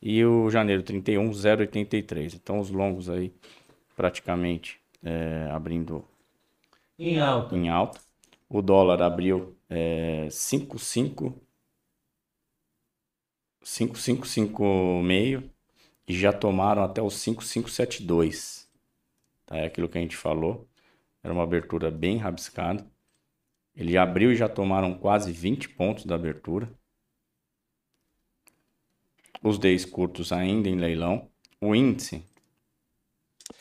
[0.03, 2.35] E o janeiro 31, 0,83.
[2.35, 3.33] Então os longos aí
[3.97, 6.05] praticamente é, abrindo
[6.99, 7.57] Em alta.
[7.57, 8.01] em alta.
[8.49, 11.35] O dólar abriu é, 5,5
[13.63, 15.51] 5,556
[16.09, 18.69] e já tomaram até os 5,572.
[19.47, 19.57] Tá?
[19.59, 20.69] É aquilo que a gente falou.
[21.23, 22.87] Era uma abertura bem rabiscada.
[23.75, 26.71] Ele abriu e já tomaram quase 20 pontos da abertura.
[29.43, 31.29] Os 10 curtos ainda em leilão.
[31.61, 32.23] O índice.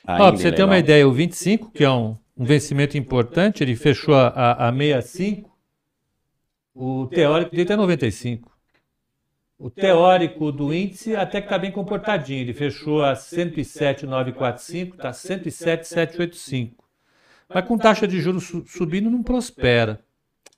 [0.08, 3.76] Ó, em você ter uma ideia, o 25, que é um, um vencimento importante, ele
[3.76, 5.50] fechou a, a, a 65.
[6.74, 8.52] O teórico dele é 95.
[9.58, 12.39] O teórico do índice até que está bem comportadinho.
[12.42, 16.84] Ele fechou a 107,945, está 107,785.
[17.54, 20.02] Mas com taxa de juros su- subindo não prospera.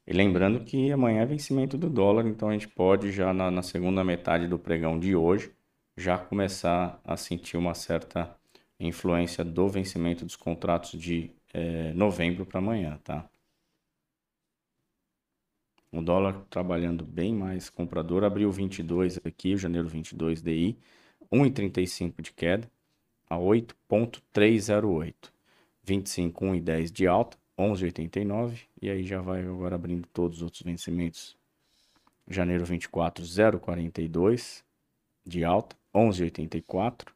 [0.07, 3.61] E lembrando que amanhã é vencimento do dólar, então a gente pode já na, na
[3.61, 5.53] segunda metade do pregão de hoje
[5.95, 8.35] já começar a sentir uma certa
[8.79, 13.29] influência do vencimento dos contratos de eh, novembro para amanhã, tá?
[15.91, 20.77] O dólar trabalhando bem mais comprador, abriu 22 aqui, janeiro 22 DI,
[21.31, 22.71] 1,35 de queda
[23.29, 25.31] a 8.308.
[25.83, 31.37] 25, 1,10 de alta, 11,89 e aí já vai agora abrindo todos os outros vencimentos.
[32.27, 34.63] Janeiro 24, 0,42
[35.25, 37.07] de alta, 11,84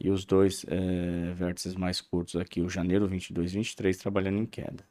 [0.00, 4.46] e os dois eh, vértices mais curtos aqui, o janeiro 22 e 23 trabalhando em
[4.46, 4.84] queda.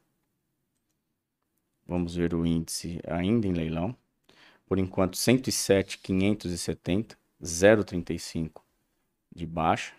[1.86, 3.96] Vamos ver o índice ainda em leilão.
[4.66, 8.62] Por enquanto 107,570, 0,35
[9.34, 9.94] de baixa.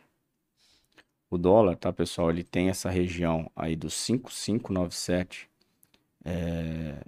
[1.30, 2.30] O dólar, tá, pessoal?
[2.30, 5.50] Ele tem essa região aí dos 5,597.
[6.24, 7.04] É...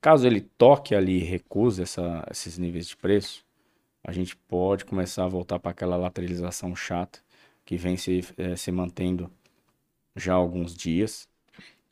[0.00, 3.44] Caso ele toque ali e recuse essa, esses níveis de preço,
[4.04, 7.20] a gente pode começar a voltar para aquela lateralização chata
[7.64, 9.30] que vem se, eh, se mantendo
[10.16, 11.28] já há alguns dias.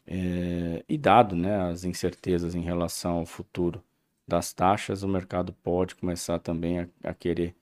[0.07, 3.83] É, e dado né, as incertezas em relação ao futuro
[4.26, 7.55] das taxas, o mercado pode começar também a, a querer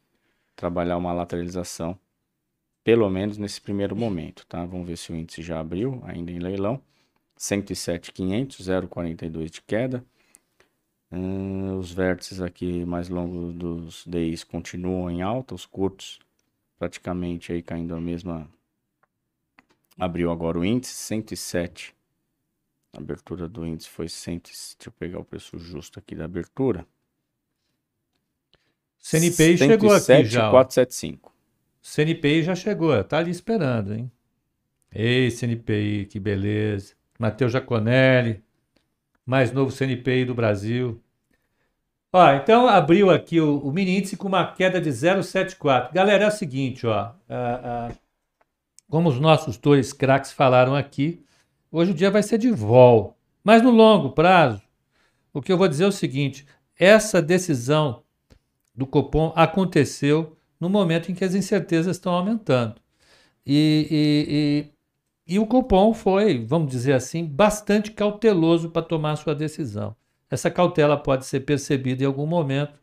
[0.57, 1.99] trabalhar uma lateralização
[2.89, 4.65] pelo menos nesse primeiro momento, tá?
[4.65, 6.81] Vamos ver se o índice já abriu, ainda em leilão.
[7.37, 10.03] 107,500, 0,42 de queda.
[11.13, 16.19] Hum, os vértices aqui mais longos dos DIs continuam em alta, os curtos
[16.79, 18.49] praticamente aí caindo a mesma.
[19.99, 21.95] Abriu agora o índice, 107.
[22.95, 24.39] A abertura do índice foi 100.
[24.39, 26.87] Deixa eu pegar o preço justo aqui da abertura.
[28.99, 30.49] CNPI chegou aqui já.
[30.49, 30.53] ó.
[30.53, 31.37] 475.
[31.83, 34.11] CNPI já chegou, tá ali esperando, hein?
[34.93, 36.95] Ei, CNPI, que beleza.
[37.19, 38.43] Matheus Jaconelli,
[39.27, 41.03] mais novo CNPI do Brasil.
[42.13, 45.93] Ó, então abriu aqui o, o mini índice com uma queda de 0,74.
[45.93, 46.95] Galera, é o seguinte, ó.
[46.95, 47.93] ah, ah,
[48.89, 51.23] como os nossos dois craques falaram aqui,
[51.71, 53.19] hoje o dia vai ser de vol.
[53.45, 54.63] Mas no longo prazo,
[55.33, 56.47] o que eu vou dizer é o seguinte:
[56.79, 58.03] essa decisão
[58.75, 62.81] do Copom aconteceu no momento em que as incertezas estão aumentando.
[63.47, 64.75] E, e,
[65.29, 69.97] e, e o Copom foi, vamos dizer assim, bastante cauteloso para tomar sua decisão.
[70.31, 72.79] Essa cautela pode ser percebida em algum momento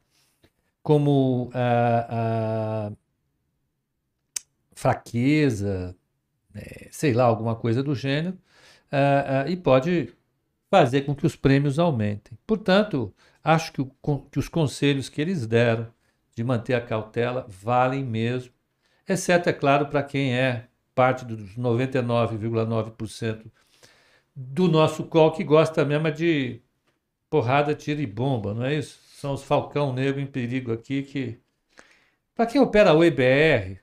[0.82, 2.92] como ah, ah,
[4.76, 5.96] fraqueza,
[6.56, 8.38] eh, sei lá, alguma coisa do gênero,
[8.92, 10.14] ah, e pode
[10.70, 12.38] fazer com que os prêmios aumentem.
[12.46, 13.90] Portanto, acho que, o
[14.32, 15.92] que os conselhos que eles deram
[16.36, 18.52] de manter a cautela valem mesmo,
[19.08, 23.52] exceto, é claro, para quem é parte dos 99,9%
[24.36, 26.62] do nosso call que gosta mesmo é de
[27.30, 29.00] porrada, tiro e bomba, não é isso?
[29.16, 31.40] São os Falcão Negro em perigo aqui que.
[32.36, 33.80] Para quem opera o IBR,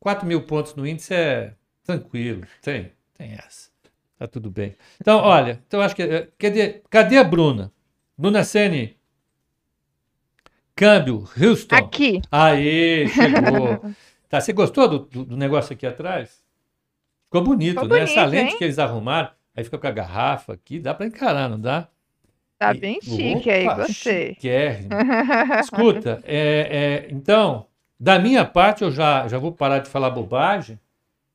[0.00, 1.54] 4 mil pontos no índice é
[1.84, 3.70] tranquilo, tem, tem essa.
[4.18, 4.76] Tá tudo bem.
[5.00, 6.02] Então, olha, então acho que.
[6.02, 7.72] eh, Cadê, cadê a Bruna?
[8.16, 8.96] Bruna Sene.
[10.76, 11.74] Câmbio, Houston.
[11.76, 12.20] Aqui.
[12.30, 13.94] Aê, chegou.
[14.28, 16.42] tá, você gostou do, do- do negócio aqui atrás?
[17.26, 18.00] Ficou bonito, Ficou né?
[18.02, 18.58] Essa bonito, lente hein?
[18.58, 21.88] que eles arrumaram, aí fica com a garrafa aqui, dá para encarar, não dá?
[22.58, 24.34] Tá E- bem chique aí, Opa, gostei.
[24.34, 24.88] chiquérrimo.
[25.60, 27.66] Escuta, é, é, então,
[27.98, 30.78] da minha parte, eu já, já vou parar de falar bobagem,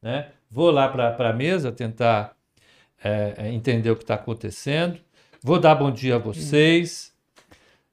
[0.01, 0.29] né?
[0.51, 2.35] Vou lá para a mesa tentar
[3.03, 4.97] é, é, entender o que está acontecendo.
[5.43, 7.08] Vou dar bom dia a vocês.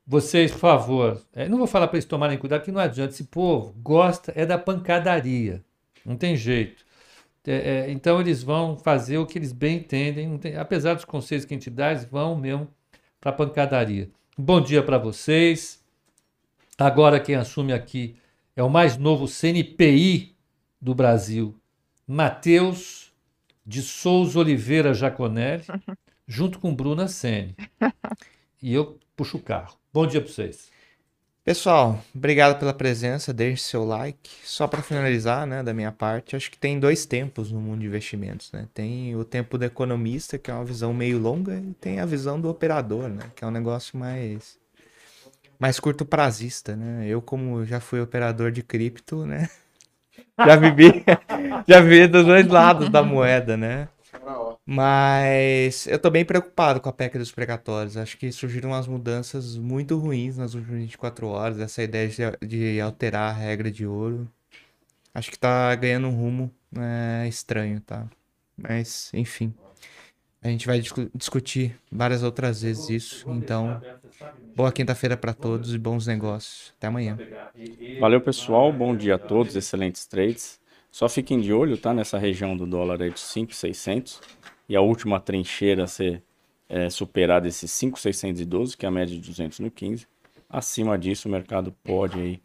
[0.07, 3.13] Vocês, por favor, é, não vou falar para eles tomarem cuidado, que não adianta.
[3.13, 5.65] Esse povo gosta é da pancadaria.
[6.05, 6.85] Não tem jeito.
[7.45, 11.45] É, é, então eles vão fazer o que eles bem entendem, tem, apesar dos conselhos
[11.45, 12.69] que a gente dá, eles vão mesmo
[13.21, 14.09] para a pancadaria.
[14.39, 15.85] Bom dia para vocês.
[16.79, 18.17] Agora quem assume aqui
[18.55, 20.37] é o mais novo CNPI
[20.81, 21.55] do Brasil,
[22.07, 23.13] Matheus
[23.65, 25.65] de Souza Oliveira Jaconelli,
[26.27, 27.57] junto com Bruna Sene.
[28.63, 29.75] E eu puxo o carro.
[29.93, 30.71] Bom dia para vocês.
[31.43, 34.29] Pessoal, obrigado pela presença, deixe seu like.
[34.45, 37.87] Só para finalizar, né, da minha parte, acho que tem dois tempos no mundo de
[37.87, 38.67] investimentos, né?
[38.75, 42.41] Tem o tempo do economista, que é uma visão meio longa, e tem a visão
[42.41, 44.59] do operador, né, que é um negócio mais
[45.59, 47.07] mais curto prazista, né?
[47.07, 49.49] Eu como já fui operador de cripto, né,
[50.45, 51.05] já vivi
[51.67, 53.89] já vivi dos dois lados da moeda, né?
[54.69, 57.97] Mas eu tô bem preocupado com a PEC dos precatórios.
[57.97, 61.61] Acho que surgiram umas mudanças muito ruins nas últimas 24 horas.
[61.61, 64.29] Essa ideia de, de alterar a regra de ouro.
[65.15, 68.09] Acho que tá ganhando um rumo é, estranho, tá?
[68.57, 69.55] Mas, enfim.
[70.43, 73.25] A gente vai discu discutir várias outras vezes isso.
[73.31, 73.83] Então,
[74.55, 76.73] boa quinta-feira para todos e bons negócios.
[76.79, 77.21] Até amanhã.
[77.99, 78.73] Valeu, pessoal.
[78.73, 79.57] Bom dia a todos.
[79.57, 80.61] Excelentes trades.
[80.97, 81.93] Só fiquem de olho, tá?
[81.93, 84.19] Nessa região do dólar aí de 5,600
[84.67, 86.23] e a última trincheira a ser
[86.71, 90.09] é, superada esses 5,612, que é a média de 200 no 15.
[90.49, 92.41] Acima disso, o mercado pode aí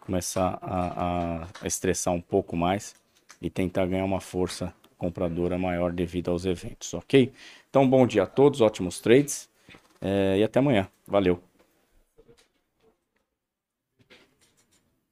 [0.00, 2.92] começar a, a, estressar um pouco mais
[3.40, 7.32] e tentar ganhar uma força compradora maior devido aos eventos, ok?
[7.70, 9.48] Então, bom dia a todos, ótimos trades
[10.00, 10.88] é, e até amanhã.
[11.06, 11.40] Valeu!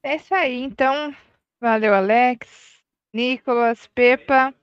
[0.02, 1.14] É isso aí, então.
[1.60, 2.69] Valeu, Alex,
[3.12, 4.54] Nicolas, Pepa.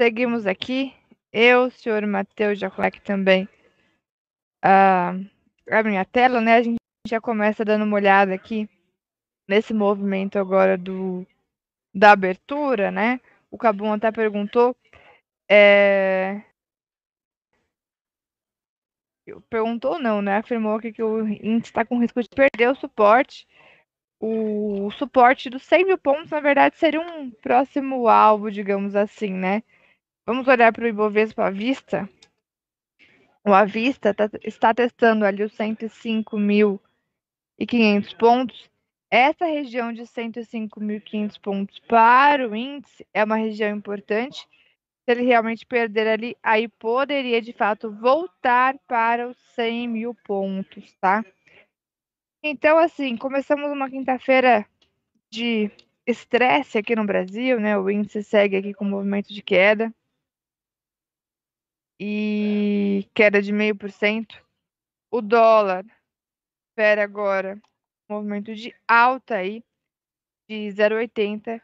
[0.00, 0.92] Seguimos aqui
[1.32, 3.48] eu, o senhor Matheus Jacolec também
[4.64, 5.10] a,
[5.70, 6.56] a minha tela, né?
[6.56, 8.68] A gente já começa dando uma olhada aqui
[9.46, 11.26] nesse movimento agora do
[11.94, 13.20] da abertura, né?
[13.50, 14.74] O Cabum até perguntou.
[15.50, 16.42] É...
[19.50, 20.38] Perguntou não, né?
[20.38, 23.46] Afirmou que o índice está com risco de perder o suporte.
[24.26, 29.62] O suporte dos 100 mil pontos, na verdade, seria um próximo alvo, digamos assim, né?
[30.24, 32.08] Vamos olhar para o Ibovespa à vista.
[33.44, 38.70] O à vista tá, está testando ali os 105.500 pontos.
[39.10, 44.48] Essa região de 105.500 pontos para o índice é uma região importante.
[45.04, 50.94] Se ele realmente perder ali, aí poderia de fato voltar para os 100 mil pontos,
[50.94, 51.22] tá?
[52.46, 54.68] Então, assim, começamos uma quinta-feira
[55.32, 55.70] de
[56.06, 57.78] estresse aqui no Brasil, né?
[57.78, 59.90] O índice segue aqui com movimento de queda
[61.98, 64.46] e queda de meio por cento.
[65.10, 65.86] O dólar
[66.68, 67.58] espera agora
[68.10, 69.64] movimento de alta aí
[70.46, 71.62] de 0,80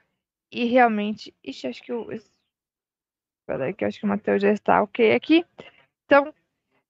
[0.50, 4.82] e realmente, ixi, acho que o espera aí que acho que o Matheus já está
[4.82, 5.44] ok aqui.
[6.06, 6.34] Então,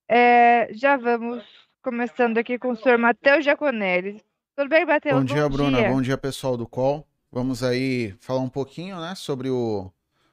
[0.08, 4.22] é, já vamos começando aqui com o senhor Matheus Giaconelli.
[4.54, 5.18] Tudo bem, Matheus?
[5.18, 5.78] Bom dia, Bom Bruna.
[5.78, 5.88] Dia.
[5.88, 7.06] Bom dia, pessoal do call.
[7.32, 9.90] Vamos aí falar um pouquinho, né, sobre o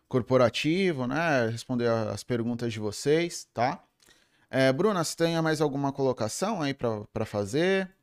[0.07, 1.47] corporativo, né?
[1.47, 3.83] Responder as perguntas de vocês, tá?
[4.49, 7.93] É, Bruna, você tem mais alguma colocação aí para fazer?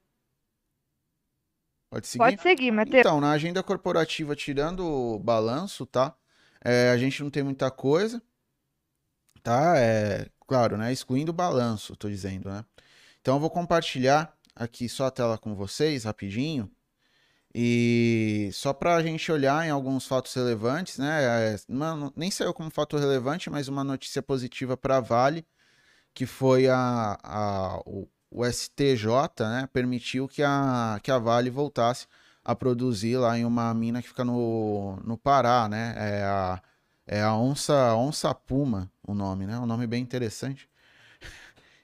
[1.91, 2.25] Pode seguir?
[2.25, 3.01] Pode seguir, Matheus.
[3.01, 6.15] Então, na agenda corporativa, tirando o balanço, tá?
[6.63, 8.23] É, a gente não tem muita coisa,
[9.43, 9.79] tá?
[9.79, 10.93] É, claro, né?
[10.93, 12.65] Excluindo o balanço, tô dizendo, né?
[13.25, 16.71] Então, eu vou compartilhar aqui só a tela com vocês, rapidinho.
[17.55, 21.55] E só para a gente olhar em alguns fatos relevantes, né?
[21.55, 21.57] É,
[22.15, 25.47] nem saiu como fato relevante, mas uma notícia positiva para a Vale,
[26.13, 29.09] que foi a, a, o, o, STJ,
[29.41, 29.71] né?
[29.73, 32.07] Permitiu que a, que a Vale voltasse
[32.45, 35.95] a produzir lá em uma mina que fica no, no Pará, né?
[35.97, 36.63] É a,
[37.07, 39.59] é a Onça, Onça Puma, o nome, né?
[39.59, 40.69] Um nome bem interessante.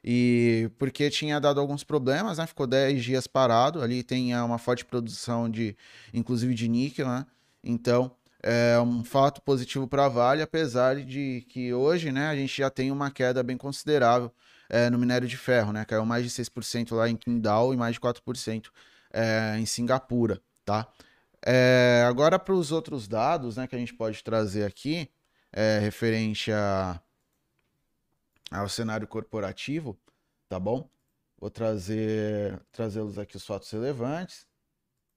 [0.03, 2.47] E porque tinha dado alguns problemas, né?
[2.47, 3.83] Ficou 10 dias parado.
[3.83, 5.77] Ali tem é, uma forte produção de,
[6.13, 7.27] inclusive de níquel, né?
[7.63, 12.57] Então, é um fato positivo para a Vale, apesar de que hoje, né, a gente
[12.57, 14.33] já tem uma queda bem considerável
[14.69, 15.85] é, no minério de ferro, né?
[15.85, 18.71] Caiu mais de 6% lá em Qingdao e mais de 4%
[19.13, 20.88] é, em Singapura, tá?
[21.44, 25.09] É, agora para os outros dados, né, que a gente pode trazer aqui,
[25.53, 27.01] é, referente a
[28.51, 29.98] ao cenário corporativo,
[30.48, 30.90] tá bom?
[31.38, 34.46] Vou trazer trazê-los aqui os fatos relevantes,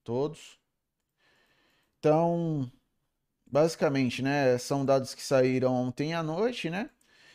[0.04, 0.58] todos.
[1.98, 2.70] Então,
[3.46, 6.90] basicamente, né, são dados que saíram ontem à noite, né?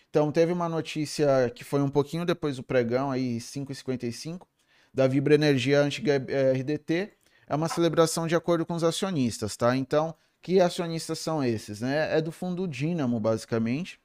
[0.10, 4.47] Então, teve uma notícia que foi um pouquinho depois do pregão, aí 5h55,
[4.93, 7.14] da Vibra Energia antiga RDT,
[7.47, 9.76] é uma celebração de acordo com os acionistas, tá?
[9.76, 11.82] Então, Que acionistas são esses?
[11.82, 12.18] Né?
[12.18, 14.00] É do fundo Dínamo, basicamente.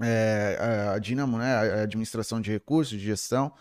[0.00, 3.52] É, a Dínamo, né, a administração de recursos, de gestão,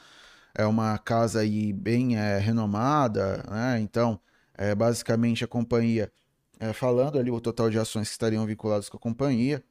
[0.55, 3.79] é uma casa aí bem é, renomada, né?
[3.79, 4.19] Então,
[4.55, 6.11] é, basicamente a companhia,
[6.59, 9.63] é, falando ali o total de ações que estariam vinculadas com a companhia.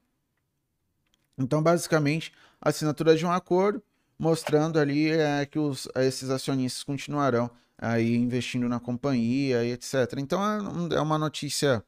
[1.38, 3.82] Então, basicamente, assinatura de um acordo
[4.18, 9.94] mostrando ali é, que os, esses acionistas continuarão aí investindo na companhia e etc.
[10.18, 10.42] Então,
[10.90, 11.82] é, é uma notícia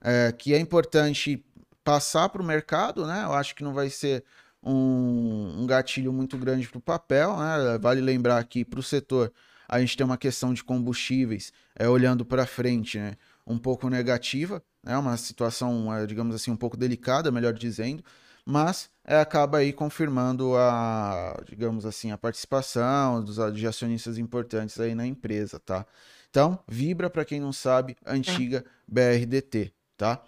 [0.00, 1.44] é, que é importante
[1.84, 3.24] passar para o mercado, né?
[3.24, 4.24] Eu acho que não vai ser
[4.62, 7.78] um, um gatilho muito grande para o papel, né?
[7.78, 9.32] Vale lembrar que para o setor
[9.68, 13.16] a gente tem uma questão de combustíveis, é, olhando para frente, né?
[13.46, 14.96] Um pouco negativa, né?
[14.96, 18.02] Uma situação, é, digamos assim, um pouco delicada, melhor dizendo,
[18.44, 24.94] mas é, acaba aí confirmando a, digamos assim, a participação dos de acionistas importantes aí
[24.94, 25.86] na empresa, tá?
[26.30, 30.22] Então, Vibra, para quem não sabe, antiga BRDT, tá?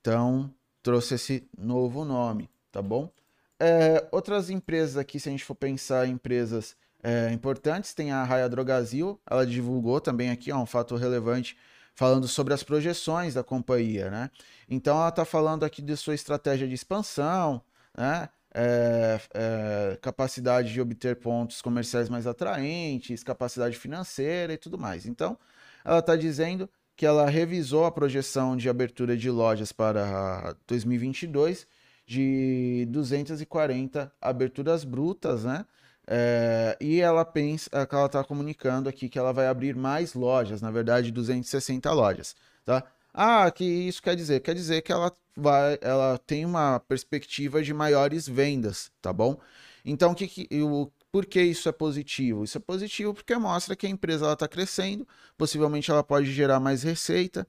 [0.00, 0.52] Então,
[0.86, 3.10] trouxe esse novo nome, tá bom?
[3.58, 8.22] É, outras empresas aqui, se a gente for pensar em empresas é, importantes, tem a
[8.22, 11.56] Raia Drogazil, ela divulgou também aqui, ó, um fato relevante,
[11.92, 14.30] falando sobre as projeções da companhia, né?
[14.68, 17.60] Então ela está falando aqui de sua estratégia de expansão,
[17.98, 18.28] né?
[18.54, 25.04] É, é, capacidade de obter pontos comerciais mais atraentes, capacidade financeira e tudo mais.
[25.04, 25.36] Então,
[25.84, 31.66] ela está dizendo que ela revisou a projeção de abertura de lojas para 2022
[32.06, 35.66] de 240 aberturas brutas, né?
[36.08, 40.62] É, e ela pensa, é, ela está comunicando aqui que ela vai abrir mais lojas,
[40.62, 42.84] na verdade 260 lojas, tá?
[43.12, 44.40] Ah, que isso quer dizer?
[44.40, 49.38] Quer dizer que ela vai, ela tem uma perspectiva de maiores vendas, tá bom?
[49.84, 52.44] Então, que, que, o, por que isso é positivo?
[52.44, 55.08] Isso é positivo porque mostra que a empresa está crescendo,
[55.38, 57.48] possivelmente ela pode gerar mais receita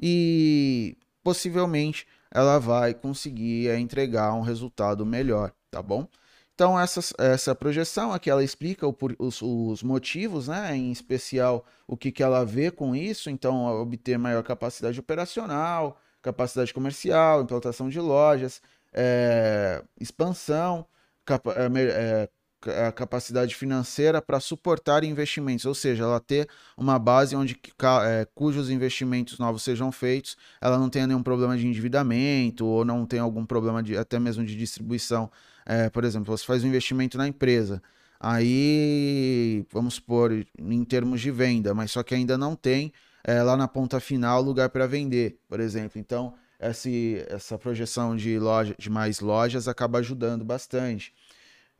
[0.00, 6.08] e possivelmente ela vai conseguir é, entregar um resultado melhor, tá bom?
[6.54, 10.74] Então, essa, essa projeção aqui ela explica o, os, os, motivos, né?
[10.74, 13.28] em especial o que, que ela vê com isso.
[13.28, 20.86] Então, obter maior capacidade operacional, capacidade comercial, implantação de lojas, é, expansão,
[21.26, 22.28] capa, é,
[22.66, 27.58] a capacidade financeira para suportar investimentos, ou seja, ela ter uma base onde
[28.04, 33.06] é, cujos investimentos novos sejam feitos, ela não tenha nenhum problema de endividamento ou não
[33.06, 35.30] tenha algum problema de até mesmo de distribuição.
[35.66, 37.82] É, por exemplo, você faz um investimento na empresa,
[38.18, 42.92] aí vamos supor em termos de venda, mas só que ainda não tem
[43.24, 46.00] é, lá na ponta final lugar para vender, por exemplo.
[46.00, 46.88] Então essa,
[47.28, 51.12] essa projeção de loja, de mais lojas acaba ajudando bastante.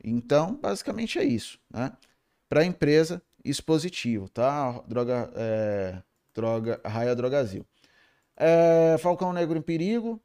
[0.03, 1.91] Então, basicamente é isso, né?
[2.49, 4.83] Para a empresa, isso positivo, tá?
[4.87, 6.01] Droga, é,
[6.33, 7.65] droga, Raia Drogazil.
[8.35, 10.21] É, Falcão Negro em Perigo,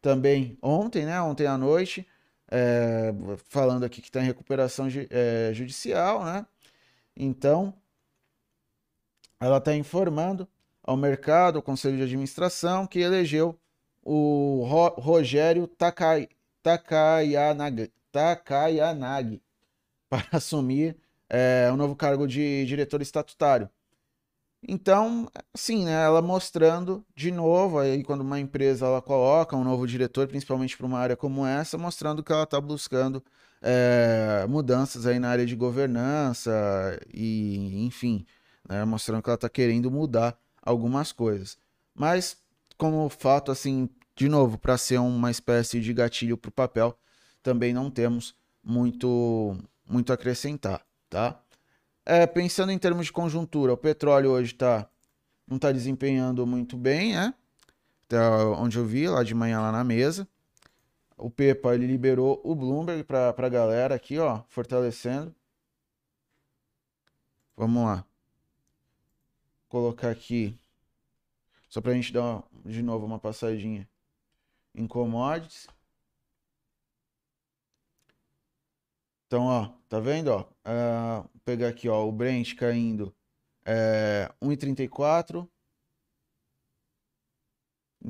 [0.00, 1.20] também ontem, né?
[1.20, 2.06] Ontem à noite,
[2.50, 3.12] é,
[3.48, 6.46] falando aqui que está em recuperação é, judicial, né?
[7.16, 7.74] Então,
[9.40, 10.48] ela está informando
[10.82, 13.58] ao mercado, ao conselho de administração, que elegeu
[14.02, 16.28] o Ro Rogério Takai,
[18.12, 19.42] Takayanagi
[20.08, 20.96] para assumir
[21.28, 23.68] é, o novo cargo de diretor estatutário.
[24.68, 29.86] Então, assim, né, ela mostrando de novo, aí quando uma empresa ela coloca um novo
[29.88, 33.24] diretor, principalmente para uma área como essa, mostrando que ela está buscando
[33.60, 36.52] é, mudanças aí na área de governança
[37.12, 38.24] e, enfim,
[38.68, 41.58] né, mostrando que ela está querendo mudar algumas coisas.
[41.94, 42.36] Mas,
[42.78, 46.96] como fato, assim, de novo, para ser uma espécie de gatilho para o papel,
[47.42, 51.40] também não temos muito, muito a acrescentar, tá?
[52.04, 54.88] É, pensando em termos de conjuntura, o petróleo hoje tá,
[55.46, 57.34] não está desempenhando muito bem, né?
[58.08, 60.26] Tá onde eu vi, lá de manhã, lá na mesa.
[61.16, 65.34] O Pepa, ele liberou o Bloomberg para a galera aqui, ó, fortalecendo.
[67.56, 68.04] Vamos lá.
[69.68, 70.58] Colocar aqui,
[71.68, 73.88] só para a gente dar de novo uma passadinha
[74.74, 75.66] em commodities.
[79.32, 80.40] Então, ó, tá vendo, ó?
[80.42, 83.16] Uh, vou pegar aqui, ó, o Brent caindo
[83.64, 85.48] é, 1,34.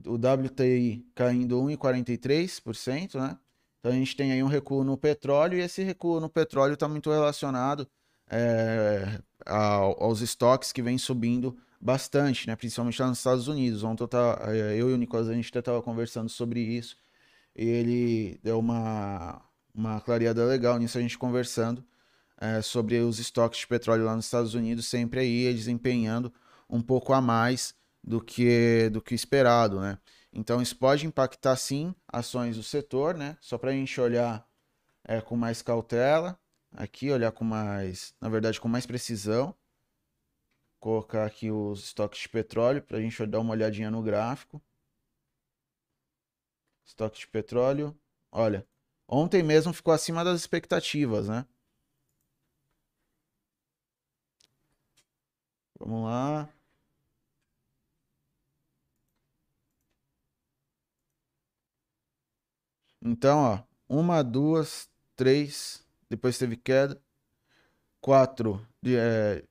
[0.05, 3.39] O WTI caindo 1,43%, né?
[3.79, 6.89] Então a gente tem aí um recuo no petróleo e esse recuo no petróleo está
[6.89, 7.89] muito relacionado
[8.29, 12.57] é, aos estoques que vem subindo bastante, né?
[12.57, 13.85] Principalmente lá nos Estados Unidos.
[13.85, 14.41] Ontem eu, tá,
[14.77, 16.97] eu e o Nicolas a gente até estava conversando sobre isso.
[17.55, 19.41] E ele deu uma
[19.75, 21.85] uma clareada legal nisso a gente conversando
[22.39, 26.33] é, sobre os estoques de petróleo lá nos Estados Unidos, sempre aí desempenhando
[26.69, 29.99] um pouco a mais do que do que esperado, né?
[30.33, 33.37] Então isso pode impactar sim ações do setor, né?
[33.41, 34.47] Só para a gente olhar
[35.05, 36.39] é, com mais cautela,
[36.73, 39.55] aqui olhar com mais, na verdade, com mais precisão.
[40.81, 44.61] Colocar aqui os estoques de petróleo para a gente dar uma olhadinha no gráfico.
[46.85, 47.97] Estoque de petróleo,
[48.33, 48.67] olha,
[49.13, 51.47] ontem mesmo ficou acima das expectativas, né?
[55.79, 56.49] Vamos lá.
[63.05, 67.01] Então, ó, uma, duas, três, depois teve queda,
[68.01, 69.45] quatro, de, é,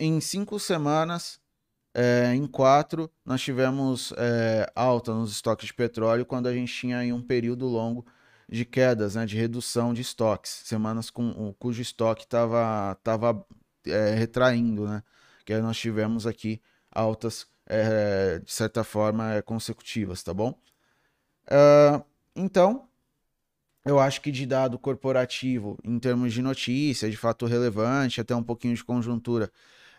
[0.00, 1.40] em cinco semanas,
[1.98, 6.98] é, em quatro, nós tivemos é, alta nos estoques de petróleo quando a gente tinha
[7.14, 8.04] um período longo
[8.46, 13.46] de quedas, né, de redução de estoques, semanas com cujo estoque estava tava,
[13.86, 15.02] é, retraindo, né,
[15.42, 16.60] que aí nós tivemos aqui
[16.92, 20.50] altas é, de certa forma é, consecutivas, tá bom?
[21.46, 22.88] Uh, então,
[23.86, 28.42] eu acho que de dado corporativo, em termos de notícia, de fato relevante, até um
[28.42, 29.50] pouquinho de conjuntura,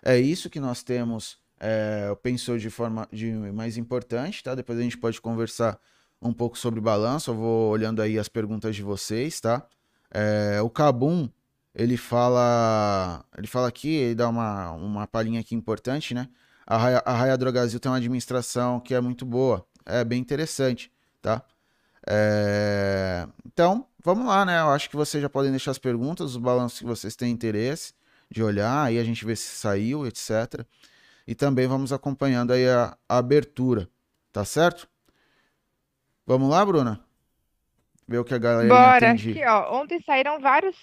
[0.03, 4.55] é isso que nós temos, é, eu penso de forma de mais importante, tá?
[4.55, 5.79] Depois a gente pode conversar
[6.21, 9.65] um pouco sobre balanço, eu vou olhando aí as perguntas de vocês, tá?
[10.11, 11.29] É, o Cabum,
[11.75, 16.27] ele fala, ele fala aqui, ele dá uma, uma palhinha aqui importante, né?
[16.65, 20.91] A Raia, a Raia Drogazil tem uma administração que é muito boa, é bem interessante
[21.21, 21.43] tá?
[22.07, 23.27] É...
[23.45, 24.59] Então, vamos lá, né?
[24.61, 27.93] Eu acho que vocês já podem deixar as perguntas, os balanços que vocês têm interesse
[28.29, 30.65] de olhar, aí a gente vê se saiu, etc.
[31.27, 33.89] E também vamos acompanhando aí a, a abertura,
[34.31, 34.87] tá certo?
[36.25, 37.03] Vamos lá, Bruna?
[38.07, 39.31] Ver o que a galera Bora, entende.
[39.31, 39.81] aqui, ó.
[39.81, 40.75] Ontem saíram vários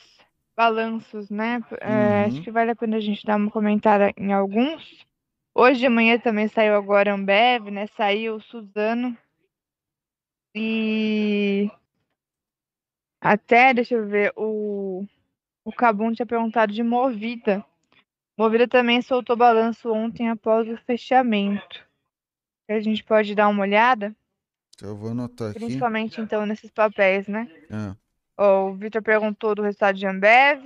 [0.54, 1.62] balanços, né?
[1.80, 2.26] É, Uhum.
[2.26, 5.04] acho que vale a pena a gente dar uma comentada em alguns.
[5.54, 7.86] Hoje de manhã também saiu agora Ambev, né?
[7.96, 9.16] Saiu o Suzano.
[10.54, 11.70] E
[13.20, 15.04] até, deixa eu ver, o,
[15.64, 17.64] o Cabum tinha perguntado de Movida.
[18.36, 21.84] Movida também soltou balanço ontem após o fechamento.
[22.68, 24.14] A gente pode dar uma olhada,
[24.74, 25.58] Então, eu vou anotar aqui.
[25.60, 27.48] principalmente então nesses papéis, né?
[27.70, 27.94] Ah,
[28.36, 30.64] Ó, o Vitor perguntou do resultado de Ambev.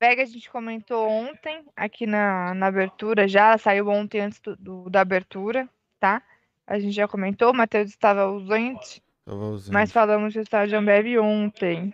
[0.00, 4.54] Vega a gente comentou ontem, aqui na, na abertura já, ela saiu ontem antes do,
[4.56, 6.22] do- da abertura, tá?
[6.64, 9.72] A gente já comentou, o Matheus estava ausente, tava ausente.
[9.72, 11.92] mas falamos do resultado de Ambev ontem.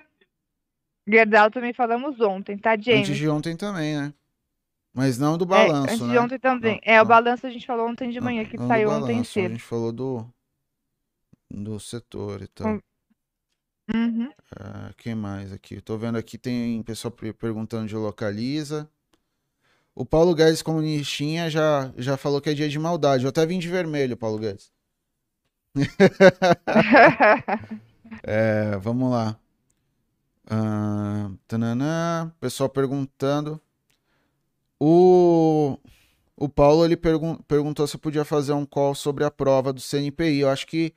[1.06, 3.08] Gerdau também falamos ontem, tá, James?
[3.08, 4.14] Antes de ontem também, né?
[4.94, 6.12] Mas não do É, balanço, antes né?
[6.12, 6.74] de ontem também.
[6.74, 7.02] Não, é, não.
[7.02, 9.52] o balanço a gente falou ontem de manhã, que Não saiu ontem balanço, A cedo.
[9.52, 10.26] gente falou do,
[11.50, 12.68] do setor e tal.
[12.68, 12.80] Hum.
[13.94, 14.32] Uhum.
[14.56, 15.80] Ah, quem mais aqui?
[15.80, 18.88] Tô vendo aqui, tem pessoal per- perguntando de localiza.
[19.94, 23.24] O Paulo Guedes comunistinha já, já falou que é dia de maldade.
[23.24, 24.70] Eu até vim de vermelho, Paulo Guedes.
[28.22, 29.38] É, vamos lá.
[32.40, 33.60] Pessoal perguntando.
[34.78, 35.78] O,
[36.36, 39.80] o Paulo ele pergun- perguntou se eu podia fazer um call sobre a prova do
[39.80, 40.40] CNPI.
[40.40, 40.92] Eu acho que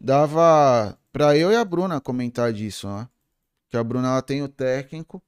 [0.00, 3.08] dava para eu e a Bruna comentar disso, né?
[3.68, 5.22] Que a Bruna ela tem o técnico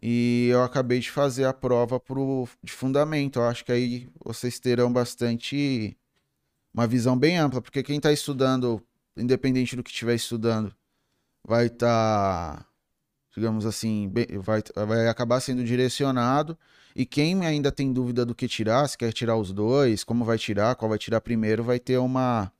[0.00, 3.38] e eu acabei de fazer a prova pro, de fundamento.
[3.38, 5.96] Eu acho que aí vocês terão bastante
[6.72, 8.80] uma visão bem ampla, porque quem está estudando,
[9.16, 10.74] independente do que estiver estudando,
[11.44, 12.66] vai estar,
[13.34, 16.56] digamos assim, vai, vai acabar sendo direcionado.
[16.94, 20.38] E quem ainda tem dúvida do que tirar, se quer tirar os dois, como vai
[20.38, 22.50] tirar, qual vai tirar primeiro, vai ter uma,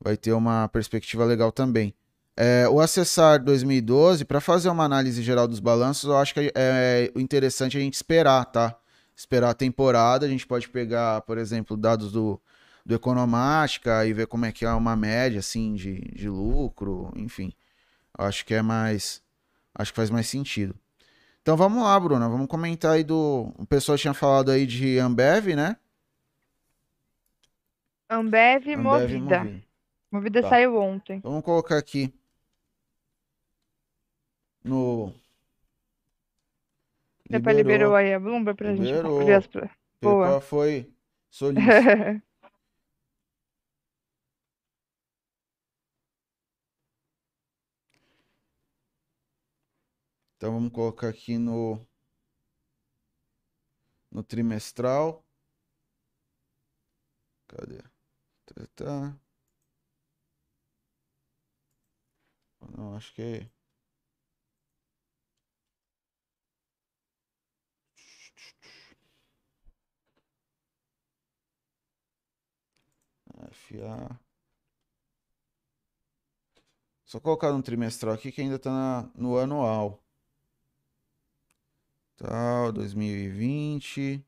[0.00, 1.94] vai ter uma perspectiva legal também.
[2.36, 7.10] É, o Acessar 2012, para fazer uma análise geral dos balanços, eu acho que é
[7.16, 8.78] interessante a gente esperar, tá?
[9.16, 12.40] Esperar a temporada, a gente pode pegar, por exemplo, dados do,
[12.86, 17.52] do Economática e ver como é que é uma média, assim, de, de lucro, enfim.
[18.18, 19.22] Acho que é mais,
[19.74, 20.74] acho que faz mais sentido.
[21.40, 25.54] Então vamos lá, Bruna, vamos comentar aí do, o pessoal tinha falado aí de Ambev,
[25.56, 25.76] né?
[28.10, 29.44] Ambev Ambev Movida.
[29.44, 29.62] Movida.
[30.10, 30.48] Movida Tá.
[30.50, 31.20] saiu ontem.
[31.20, 32.12] Vamos colocar aqui
[34.64, 35.12] no
[37.30, 39.20] Depois liberou aí a Bloomberg pra Liberou.
[39.20, 39.46] gente ver as...
[39.46, 39.70] pla-
[40.02, 40.40] Boa.
[40.40, 40.90] Foi
[41.30, 42.22] solícito.
[50.38, 51.84] Então vamos colocar aqui no
[54.10, 55.24] no trimestral.
[57.48, 57.82] Cadê?
[58.46, 58.66] Tá.
[58.76, 59.20] tá.
[62.76, 63.50] Não, acho que.
[73.40, 74.20] É FA.
[77.04, 80.00] Só colocar no trimestral aqui que ainda está no anual.
[82.18, 84.22] Tal, 2020.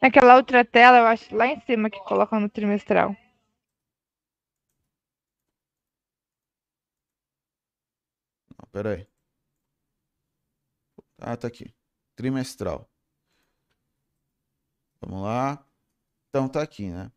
[0.00, 3.14] Naquela outra tela, eu acho lá em cima que coloca no trimestral.
[8.50, 9.06] Não, pera aí.
[11.18, 11.74] Ah, tá aqui.
[12.14, 12.88] Trimestral.
[15.00, 15.64] Vamos lá.
[16.30, 17.12] Então tá aqui, né?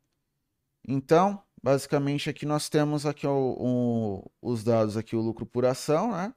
[0.87, 6.11] Então, basicamente aqui nós temos aqui o- o- os dados aqui, o lucro por ação,
[6.13, 6.33] né?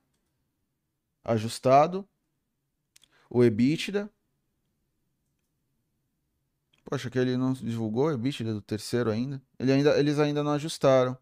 [1.25, 2.09] Ajustado.
[3.31, 4.11] O EBITDA.
[6.85, 9.41] Poxa, que ele não divulgou o EBITDA do terceiro ainda.
[9.59, 9.99] Ele ainda.
[9.99, 11.17] Eles ainda não ajustaram.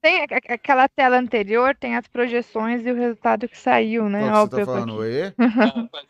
[0.00, 4.30] Tem aquela tela anterior, tem as projeções e o resultado que saiu, né?
[4.30, 5.04] Ó, você o tá falando?
[5.04, 5.34] E?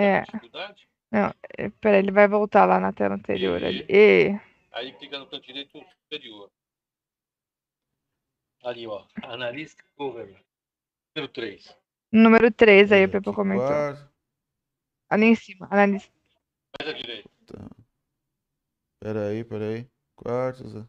[0.00, 0.88] É, Dificuldade?
[1.10, 3.64] é, peraí, ele vai voltar lá na tela anterior.
[3.64, 3.84] ali.
[3.88, 4.38] E,
[4.70, 6.48] Aí clica no canto direito superior.
[8.62, 9.04] Ali, ó.
[9.24, 10.40] Analista cover.
[11.18, 11.76] Número 3.
[12.12, 13.66] número 3 aí, o Pepa comentou.
[13.66, 14.08] quarto.
[15.10, 16.12] Ali em cima, analista.
[16.78, 17.28] Mais à direita.
[19.00, 19.90] Peraí, peraí.
[20.14, 20.76] Quartos.
[20.76, 20.86] ó.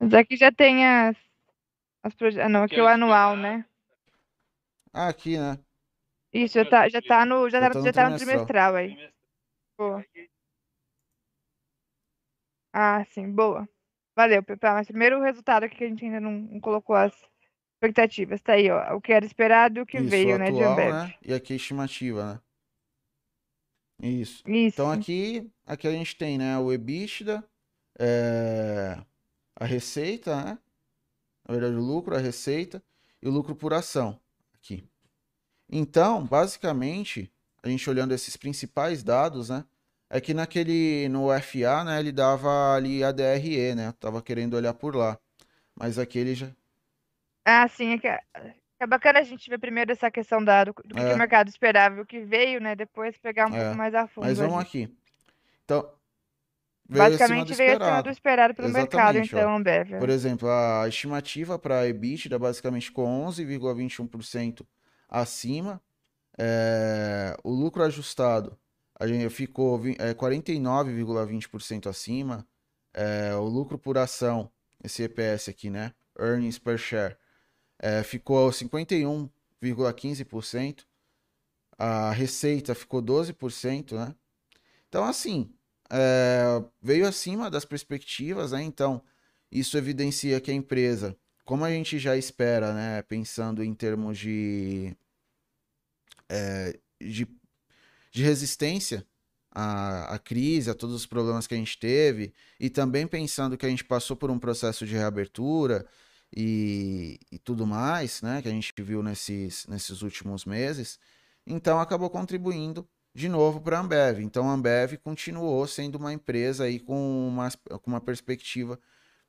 [0.00, 1.16] Mas aqui já tem as,
[2.02, 2.40] as proje...
[2.40, 3.66] Ah, não, aqui é o Quero anual, né?
[4.92, 5.58] Ah, aqui, né?
[6.32, 8.74] Isso, já tá, já tá no, já Já tá, tá no já tá no trimestral.
[8.76, 9.12] aí.
[9.76, 10.04] Boa.
[12.72, 13.68] Ah, sim, boa.
[14.16, 14.74] Valeu, Pepa.
[14.74, 17.14] Mas primeiro o resultado aqui que a gente ainda não, não colocou as
[17.78, 18.40] expectativas.
[18.40, 18.96] Tá aí, ó.
[18.96, 20.92] O que era esperado e o que Isso, veio, o né, de Ambev.
[20.92, 21.14] né?
[21.24, 22.40] E aqui a estimativa, né?
[24.08, 24.42] Isso.
[24.46, 24.74] Isso.
[24.74, 27.42] Então aqui, aqui a gente tem, né, o EBITDA,
[27.98, 28.96] é,
[29.56, 30.58] a receita, né?
[31.46, 32.82] Na verdade, o lucro, a receita
[33.22, 34.20] e o lucro por ação
[34.54, 34.84] aqui.
[35.70, 37.30] Então, basicamente,
[37.62, 39.64] a gente olhando esses principais dados, né?
[40.10, 43.88] É que naquele, no FA, né, ele dava ali a DRE, né?
[43.88, 45.18] Eu tava querendo olhar por lá.
[45.74, 46.50] Mas aqui ele já,
[47.50, 47.94] Ah, sim.
[47.94, 48.08] É, que
[48.80, 51.14] é bacana a gente ver primeiro essa questão da, do, do que, É.
[51.14, 52.76] o mercado esperava o que veio, né?
[52.76, 53.62] Depois pegar um É.
[53.64, 54.26] pouco mais a fundo.
[54.26, 54.88] Mas vamos aqui.
[55.64, 55.90] Então,
[56.88, 58.02] veio Basicamente veio acima esperado.
[58.04, 59.98] do esperado pelo mercado, então, Ambev.
[59.98, 64.64] Por exemplo, a estimativa para a EBITDA basicamente ficou 11,21%
[65.08, 65.80] acima.
[66.40, 68.56] É, o lucro ajustado
[69.00, 72.46] a gente ficou vi- é, 49,20% acima.
[72.94, 74.50] É, o lucro por ação,
[74.82, 75.92] esse EPS aqui, né?
[76.18, 77.16] Earnings per share,
[77.78, 80.84] é, ficou 51,15%.
[81.78, 84.14] A receita ficou 12%, né?
[84.88, 85.52] Então, assim,
[85.90, 88.62] é, veio acima das perspectivas, né?
[88.62, 89.02] Então,
[89.50, 93.02] isso evidencia que a empresa, como a gente já espera, né?
[93.02, 94.96] Pensando em termos de,
[96.28, 97.28] é, de,
[98.10, 99.06] de resistência
[99.50, 103.66] à, à crise, a todos os problemas que a gente teve, e também pensando que
[103.66, 105.86] a gente passou por um processo de reabertura
[106.34, 108.42] e, e tudo mais, né?
[108.42, 110.98] Que a gente viu nesses, nesses últimos meses,
[111.46, 114.20] então acabou contribuindo de novo para a Ambev.
[114.20, 118.78] Então a Ambev continuou sendo uma empresa aí com uma, com uma perspectiva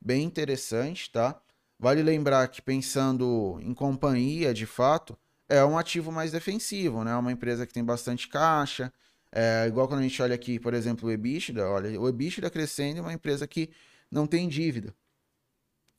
[0.00, 1.40] bem interessante, tá?
[1.78, 5.16] Vale lembrar que pensando em companhia, de fato,
[5.48, 7.16] é um ativo mais defensivo, né?
[7.16, 8.92] Uma empresa que tem bastante caixa,
[9.32, 12.98] é, igual quando a gente olha aqui, por exemplo, o EBITDA, olha, o EBITDA crescendo
[12.98, 13.70] é uma empresa que
[14.10, 14.94] não tem dívida.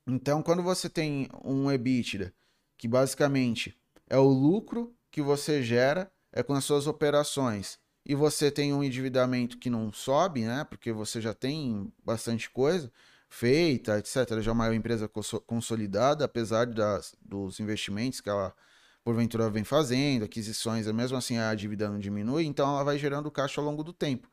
[0.07, 2.33] Então, quando você tem um EBITDA,
[2.77, 3.77] que basicamente
[4.09, 8.83] é o lucro que você gera é com as suas operações, e você tem um
[8.83, 10.63] endividamento que não sobe, né?
[10.63, 12.91] Porque você já tem bastante coisa
[13.29, 14.41] feita, etc.
[14.41, 18.53] Já é uma empresa conso- consolidada, apesar das, dos investimentos que ela
[19.03, 23.59] porventura vem fazendo, aquisições, mesmo assim a dívida não diminui, então ela vai gerando caixa
[23.59, 24.29] ao longo do tempo.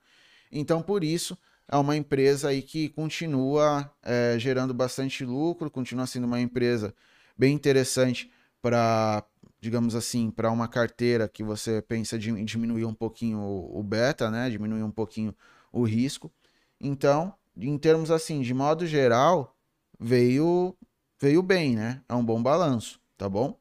[0.50, 1.38] Então, por isso,
[1.68, 6.94] é uma empresa aí que continua é, gerando bastante lucro, continua sendo uma empresa
[7.36, 8.30] bem interessante
[8.62, 9.24] para,
[9.60, 14.30] digamos assim, para uma carteira que você pensa em diminuir um pouquinho o, o beta,
[14.30, 14.48] né?
[14.50, 15.34] Diminuir um pouquinho
[15.72, 16.32] o risco.
[16.80, 19.56] Então, em termos assim, de modo geral,
[20.00, 20.76] veio
[21.20, 22.02] veio bem, né?
[22.08, 23.58] É um bom balanço, tá bom?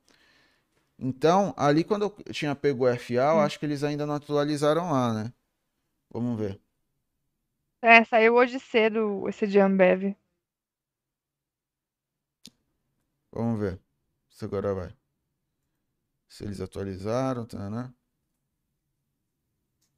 [1.00, 4.92] Então, ali quando eu tinha pego o FA, eu acho que eles ainda não atualizaram
[4.92, 5.34] lá, né?
[6.12, 6.67] Vamos ver.
[7.82, 10.16] É, saiu hoje cedo esse de Ambev.
[13.32, 13.80] Vamos ver
[14.30, 14.96] se agora vai.
[16.28, 17.94] Se eles atualizaram, tá, né?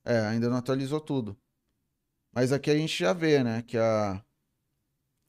[0.04, 1.40] É, ainda não atualizou tudo.
[2.34, 4.24] Mas aqui a gente já vê, né, que a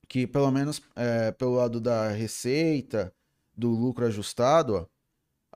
[0.09, 3.14] que pelo menos é, pelo lado da receita,
[3.57, 4.86] do lucro ajustado, ó,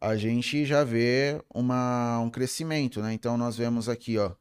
[0.00, 3.12] a gente já vê uma, um crescimento, né?
[3.12, 4.34] Então nós vemos aqui, ó,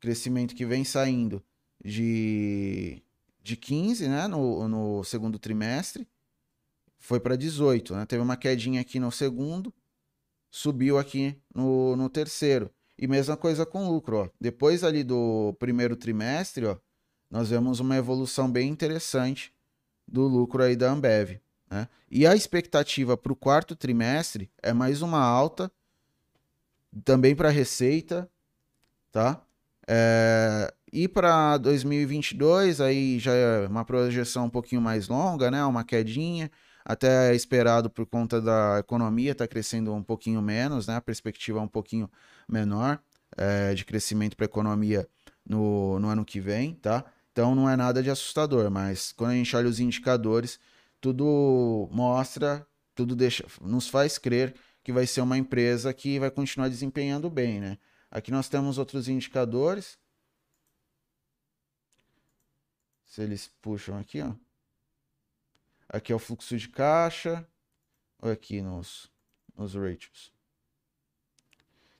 [0.00, 1.44] crescimento que vem saindo
[1.84, 3.02] de,
[3.42, 6.06] de 15, né, no, no segundo trimestre,
[6.98, 8.06] foi para 18, né?
[8.06, 9.72] Teve uma quedinha aqui no segundo,
[10.50, 12.70] subiu aqui no, no terceiro.
[12.98, 14.28] E mesma coisa com lucro, ó.
[14.38, 16.76] Depois ali do primeiro trimestre, ó,
[17.30, 19.54] nós vemos uma evolução bem interessante
[20.06, 21.40] do lucro aí da Ambev.
[21.70, 21.88] Né?
[22.10, 25.72] E a expectativa para o quarto trimestre é mais uma alta,
[27.04, 28.28] também para a receita,
[29.12, 29.40] tá?
[29.86, 30.74] É...
[30.92, 35.64] E para 2022, aí já é uma projeção um pouquinho mais longa, né?
[35.64, 36.50] Uma quedinha,
[36.84, 40.96] até esperado por conta da economia está crescendo um pouquinho menos, né?
[40.96, 42.10] A perspectiva é um pouquinho
[42.48, 42.98] menor
[43.36, 45.08] é, de crescimento para a economia
[45.46, 47.04] no, no ano que vem, tá?
[47.32, 50.58] Então não é nada de assustador, mas quando a gente olha os indicadores,
[51.00, 56.68] tudo mostra, tudo deixa, nos faz crer que vai ser uma empresa que vai continuar
[56.68, 57.78] desempenhando bem, né?
[58.10, 59.96] Aqui nós temos outros indicadores.
[63.10, 64.32] Se eles puxam aqui, ó.
[65.88, 67.44] Aqui é o fluxo de caixa.
[68.22, 69.10] Ou aqui nos,
[69.56, 70.32] nos ratios.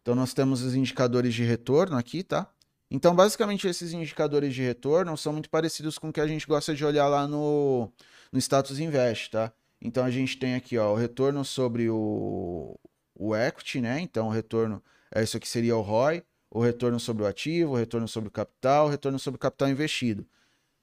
[0.01, 2.49] Então nós temos os indicadores de retorno aqui, tá?
[2.89, 6.75] Então, basicamente, esses indicadores de retorno são muito parecidos com o que a gente gosta
[6.75, 7.93] de olhar lá no,
[8.31, 9.53] no Status Invest, tá?
[9.81, 12.79] Então, a gente tem aqui ó, o retorno sobre o,
[13.15, 14.01] o equity, né?
[14.01, 14.83] Então, o retorno,
[15.13, 18.33] é isso aqui seria o ROI, o retorno sobre o ativo, o retorno sobre o
[18.33, 20.27] capital, o retorno sobre o capital investido.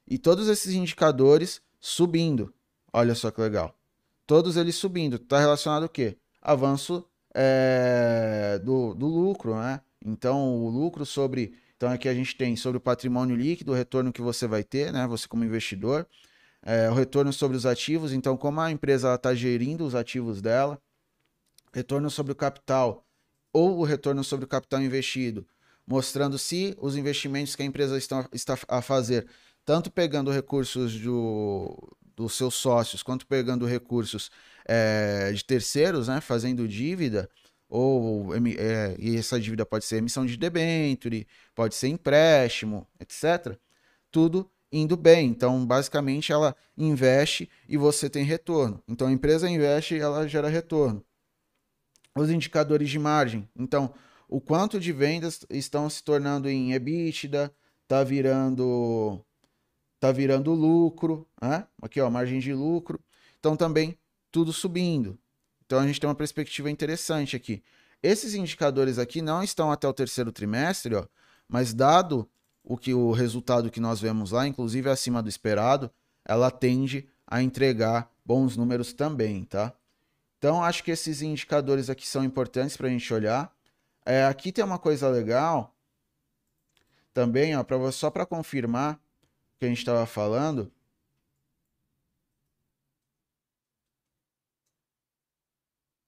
[0.07, 2.53] E todos esses indicadores subindo.
[2.93, 3.75] Olha só que legal.
[4.25, 5.17] Todos eles subindo.
[5.17, 6.17] Está relacionado o quê?
[6.41, 9.81] Avanço é, do, do lucro, né?
[10.05, 14.11] Então, o lucro sobre então aqui a gente tem sobre o patrimônio líquido, o retorno
[14.11, 15.05] que você vai ter, né?
[15.07, 16.07] Você como investidor.
[16.63, 20.81] É, o retorno sobre os ativos, então como a empresa está gerindo os ativos dela.
[21.71, 23.05] Retorno sobre o capital
[23.53, 25.47] ou o retorno sobre o capital investido,
[25.85, 29.27] mostrando se os investimentos que a empresa está, está a fazer,
[29.67, 31.77] tanto pegando recursos do,
[32.15, 34.31] dos seus sócios, quanto pegando recursos
[34.65, 37.29] é, de terceiros, né, fazendo dívida,
[37.67, 43.57] ou é, e essa dívida pode ser emissão de debenture, pode ser empréstimo, etc.
[44.09, 45.27] Tudo indo bem.
[45.27, 48.81] Então, basicamente, ela investe e você tem retorno.
[48.87, 51.03] Então, a empresa investe e ela gera retorno.
[52.15, 53.49] Os indicadores de margem.
[53.53, 53.93] Então,
[54.29, 57.53] o quanto de vendas estão se tornando em EBITDA,
[57.85, 59.26] tá virando
[59.99, 61.67] tá virando lucro, né?
[61.81, 62.99] Aqui, ó, margem de lucro.
[63.39, 63.97] Então, também
[64.31, 65.17] tudo subindo.
[65.65, 67.61] Então a gente tem uma perspectiva interessante aqui.
[68.01, 71.05] Esses indicadores aqui não estão até o terceiro trimestre, ó,
[71.47, 72.29] mas dado
[72.63, 75.91] o que o resultado que nós vemos lá, inclusive acima do esperado,
[76.23, 79.73] ela tende a entregar bons números também, tá?
[80.37, 83.51] Então acho que esses indicadores aqui são importantes para a gente olhar.
[84.05, 85.75] É, aqui tem uma coisa legal
[87.13, 88.99] também, ó, pra, só para confirmar
[89.59, 90.71] que a gente estava falando.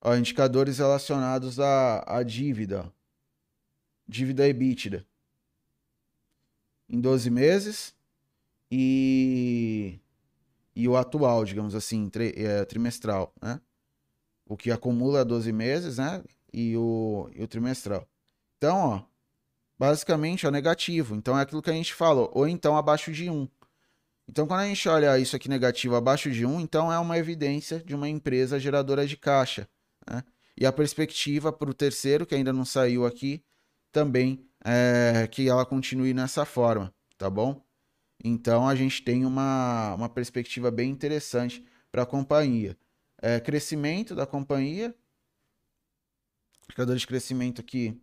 [0.01, 2.91] Ó, indicadores relacionados à, à dívida.
[4.07, 5.05] Dívida EBITDA.
[6.87, 7.95] Em 12 meses.
[8.71, 9.99] E,
[10.75, 13.59] e o atual, digamos assim, tri, é, trimestral, né?
[14.45, 16.23] O que acumula 12 meses, né?
[16.53, 18.07] E o, e o trimestral.
[18.57, 19.03] Então, ó,
[19.79, 21.15] basicamente é negativo.
[21.15, 23.47] Então é aquilo que a gente falou, ou então abaixo de 1.
[24.27, 27.79] Então, quando a gente olha isso aqui negativo abaixo de 1, então é uma evidência
[27.79, 29.67] de uma empresa geradora de caixa.
[30.07, 30.23] Né?
[30.55, 33.43] E a perspectiva para o terceiro, que ainda não saiu aqui,
[33.91, 37.65] também é que ela continue nessa forma, tá bom?
[38.23, 42.77] Então a gente tem uma, uma perspectiva bem interessante para a companhia.
[43.21, 44.93] É, crescimento da companhia,
[46.65, 47.99] indicador de crescimento aqui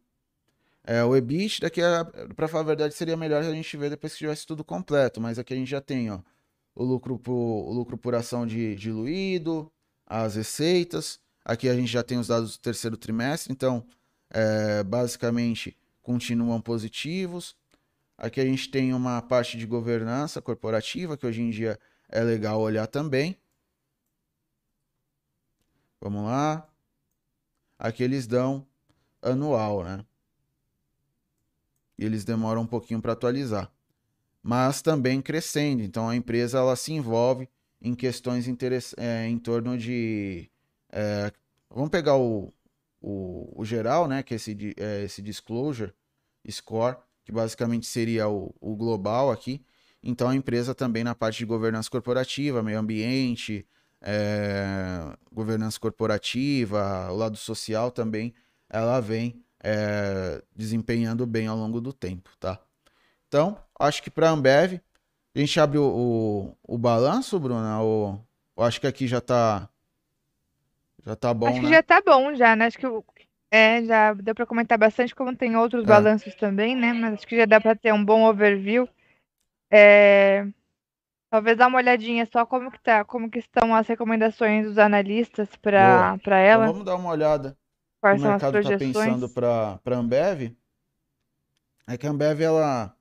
[0.87, 1.80] é o EBIT, daqui
[2.34, 5.39] para falar a verdade seria melhor a gente ver depois que tivesse tudo completo, mas
[5.39, 6.20] aqui a gente já tem ó,
[6.74, 9.70] o lucro por, o lucro por ação de, diluído,
[10.07, 13.87] as receitas, Aqui a gente já tem os dados do terceiro trimestre, então
[14.30, 17.57] é, basicamente continuam positivos.
[18.18, 21.78] Aqui a gente tem uma parte de governança corporativa, que hoje em dia
[22.09, 23.39] é legal olhar também.
[26.01, 26.68] Vamos lá.
[27.78, 28.66] Aqui eles dão
[29.22, 30.05] anual, né?
[31.99, 33.70] E eles demoram um pouquinho para atualizar.
[34.42, 35.82] Mas também crescendo.
[35.82, 37.49] Então a empresa ela se envolve
[37.80, 38.47] em questões
[38.97, 40.51] é, em torno de
[40.90, 41.32] é,
[41.70, 42.53] vamos pegar o,
[43.01, 45.92] o, o, geral, né, que é esse, é, esse disclosure
[46.51, 49.64] score, que basicamente seria o, o global aqui.
[50.03, 53.66] Então a empresa também na parte de governança corporativa, meio ambiente,
[54.01, 58.32] é, governança corporativa, o lado social também,
[58.68, 62.60] ela vem é, desempenhando bem ao longo do tempo, tá?
[63.28, 64.80] Então, acho que para a Ambev,
[65.34, 67.80] a gente abre o, o, o balanço, Bruna?
[67.82, 68.24] Ou,
[68.56, 69.68] ou acho que aqui já tá
[71.04, 71.70] já tá bom, Acho que né?
[71.70, 72.66] já tá bom já, né?
[72.66, 72.86] Acho que
[73.50, 75.88] é, já deu para comentar bastante, como tem outros É.
[75.88, 76.92] balanços também, né?
[76.92, 78.88] Mas acho que já dá para ter um bom overview.
[79.70, 80.46] É,
[81.30, 85.54] Talvez dar uma olhadinha só como que tá, como que estão as recomendações dos analistas
[85.56, 87.56] para para Então ela, vamos dar uma olhada
[88.07, 88.96] quais o são mercado está projeções.
[88.96, 90.57] pensando para para Ambev,
[91.86, 92.94] é que a Ambev ela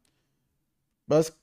[1.07, 1.37] basic-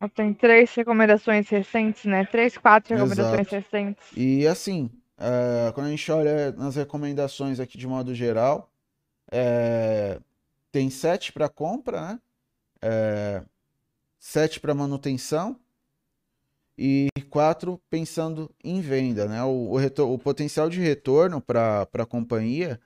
[0.00, 2.24] Ela Tem três recomendações recentes, né?
[2.24, 3.54] Três, quatro recomendações Exato.
[3.56, 4.04] recentes.
[4.16, 8.70] e assim, é, quando a gente olha nas recomendações aqui de modo geral,
[9.30, 10.20] é,
[10.70, 12.20] tem sete para compra, né?
[12.82, 13.42] É,
[14.18, 15.58] sete para manutenção
[16.78, 19.42] e quatro pensando em venda, né?
[19.42, 22.80] O, o, retor- o potencial de retorno para a companhia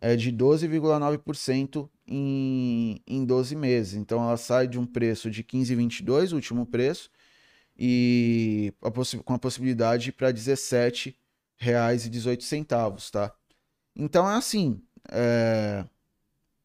[0.00, 3.94] é de 12,9% em, em 12 meses.
[3.94, 7.10] Então ela sai de um preço de 15,22, o último preço,
[7.76, 8.90] e a
[9.24, 13.34] com a possibilidade para R$ 17,18, tá?
[13.96, 14.80] Então é assim,
[15.10, 15.84] é,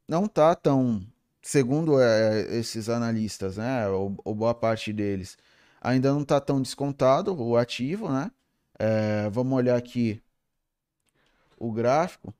[0.08, 1.02] não tá tão,
[1.42, 5.38] segundo é, esses analistas, né, ou, ou boa parte deles,
[5.82, 8.32] ainda não tá tão descontado o ativo, né?
[8.78, 10.22] É, vamos olhar aqui
[11.58, 12.34] o gráfico.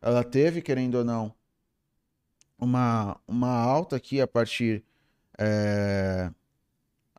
[0.00, 1.34] ela teve, querendo ou não,
[2.58, 4.84] uma, uma alta aqui a partir
[5.38, 6.30] é,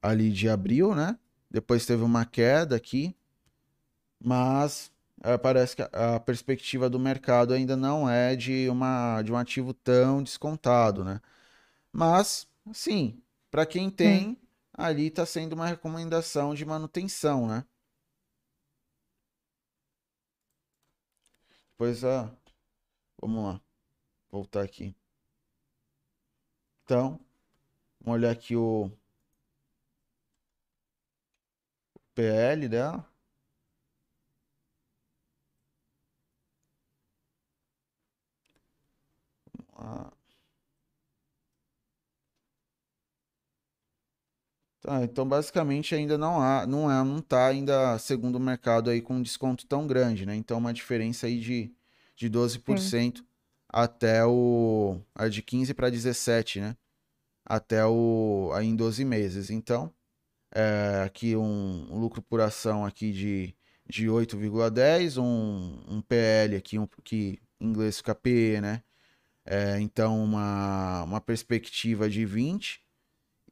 [0.02, 1.18] ali de abril, né?
[1.50, 3.16] Depois teve uma queda aqui,
[4.24, 4.92] mas
[5.24, 9.38] é, parece que a, a perspectiva do mercado ainda não é de, uma, de um
[9.38, 11.22] ativo tão descontado, né?
[11.94, 14.38] Mas, assim, para quem tem,
[14.74, 17.66] ali está sendo uma recomendação de manutenção, né?
[21.72, 22.32] Depois a.
[23.22, 23.62] Vamos lá.
[24.32, 24.96] Voltar aqui.
[26.84, 27.20] Então,
[28.00, 28.92] vamos olhar aqui o
[32.16, 33.06] PL dela.
[39.76, 40.21] Ah.
[44.82, 49.00] Tá, então basicamente ainda não há, não é, não tá ainda segundo o mercado aí
[49.00, 50.36] com um desconto tão grande, né?
[50.36, 51.72] Então uma diferença aí de,
[52.16, 53.24] de 12%
[53.70, 56.76] até o a de 15 para 17, né?
[57.46, 59.50] Até o aí em 12 meses.
[59.52, 59.94] Então,
[60.54, 63.56] é, aqui um, um lucro por ação aqui de,
[63.88, 68.84] de 8,10, um, um PL aqui, um, que em inglês fica PE, né?
[69.46, 72.84] É, então, uma, uma perspectiva de 20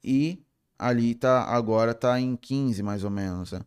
[0.03, 0.43] e
[0.79, 3.59] ali tá agora tá em 15 mais ou menos, né?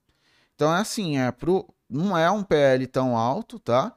[0.54, 3.94] Então é assim, é pro, não é um PL tão alto, tá?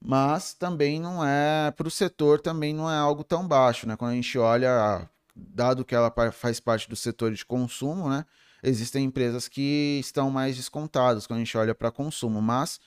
[0.00, 3.96] Mas também não é para o setor também não é algo tão baixo, né?
[3.96, 8.24] Quando a gente olha, dado que ela faz parte do setor de consumo, né?
[8.62, 12.80] Existem empresas que estão mais descontadas quando a gente olha para consumo, mas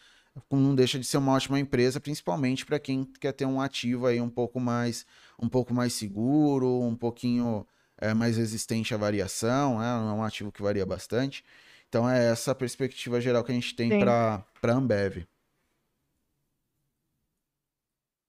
[0.52, 4.22] não deixa de ser uma ótima empresa, principalmente para quem quer ter um ativo aí
[4.22, 5.06] um pouco mais
[5.42, 7.66] um pouco mais seguro, um pouquinho
[8.02, 9.88] é, mais resistente à variação, né?
[9.88, 11.43] É um ativo que varia bastante.
[11.88, 15.26] Então é essa a perspectiva geral que a gente tem para para Ambev.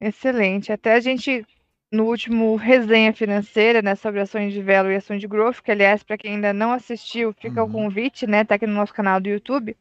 [0.00, 0.72] Excelente.
[0.72, 1.44] Até a gente,
[1.92, 6.02] no último resenha financeira, né, sobre ações de Velo e ações de Growth, que aliás,
[6.02, 7.72] para quem ainda não assistiu, fica o Uhum.
[7.72, 9.76] convite, né, tá aqui no nosso canal do YouTube.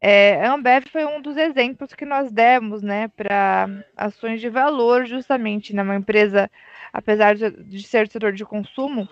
[0.00, 5.06] É, a Ambev foi um dos exemplos que nós demos, né, para ações de valor,
[5.06, 6.50] justamente, né, uma empresa,
[6.92, 9.08] apesar de, ser setor de consumo,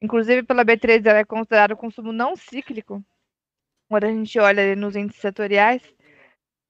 [0.00, 3.04] inclusive pela B3 ela é considerada consumo não cíclico,
[3.88, 5.82] quando a gente olha nos índices setoriais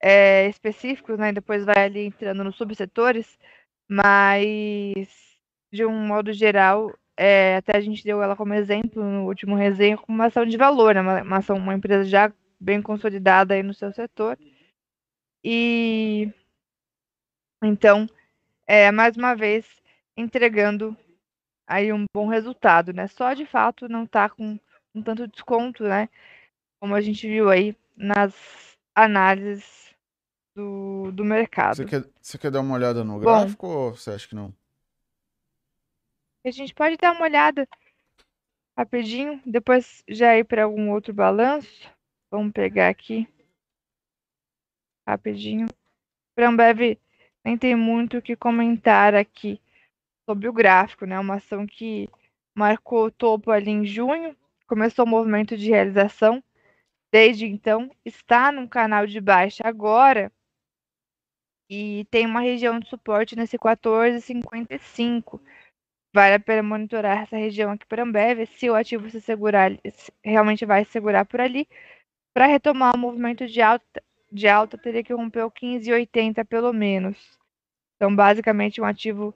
[0.02, 3.38] é, específicos, né, e depois vai ali entrando nos subsetores,
[3.88, 5.08] mas
[5.72, 9.96] de um modo geral, é, até a gente deu ela como exemplo no último resenha
[9.96, 13.62] como uma ação de valor, né, uma, uma ação, uma empresa já bem consolidada aí
[13.62, 14.38] no seu setor.
[15.42, 16.32] E
[17.62, 18.06] então,
[18.66, 19.66] é, mais uma vez,
[20.16, 20.96] entregando
[21.66, 23.06] aí um bom resultado, né?
[23.08, 24.58] Só de fato não tá com
[24.94, 26.08] um tanto desconto, né?
[26.80, 28.34] Como a gente viu aí nas
[28.94, 29.94] análises
[30.54, 31.76] do, do mercado.
[31.76, 34.54] Você quer, você quer dar uma olhada no gráfico ou você acha que não?
[36.44, 37.66] A gente pode dar uma olhada
[38.76, 41.90] rapidinho, depois já ir para algum outro balanço.
[42.30, 43.26] Vamos pegar aqui
[45.06, 45.66] rapidinho.
[46.34, 46.98] Para Ambev
[47.44, 49.60] nem tem muito o que comentar aqui
[50.28, 51.18] sobre o gráfico, né?
[51.18, 52.08] Uma ação que
[52.56, 56.42] marcou o topo ali em junho, começou o movimento de realização.
[57.12, 60.32] Desde então, está num canal de baixa agora.
[61.70, 65.40] e tem uma região de suporte nesse 14,55.
[66.14, 70.12] Vale a pena monitorar essa região aqui para Ambev, se o ativo se segurar, se
[70.24, 71.68] realmente vai se segurar por ali.
[72.34, 74.02] Para retomar o movimento de alta,
[74.32, 77.38] de alta, teria que romper o 15,80 pelo menos.
[77.96, 79.34] Então, basicamente, um ativo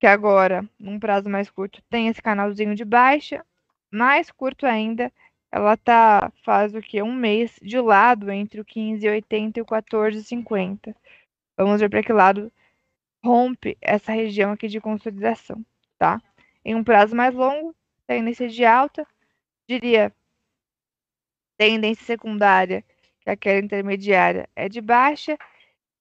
[0.00, 3.44] que agora, num prazo mais curto, tem esse canalzinho de baixa.
[3.92, 5.12] Mais curto ainda,
[5.52, 7.02] ela tá faz o que?
[7.02, 10.94] Um mês de lado entre o 15,80 e o 14,50.
[11.56, 12.52] Vamos ver para que lado
[13.24, 15.64] rompe essa região aqui de consolidação
[16.00, 16.20] tá?
[16.64, 17.76] Em um prazo mais longo,
[18.06, 19.06] tendência de alta,
[19.68, 20.12] diria
[21.58, 22.82] tendência secundária,
[23.20, 25.38] que é aquela intermediária, é de baixa,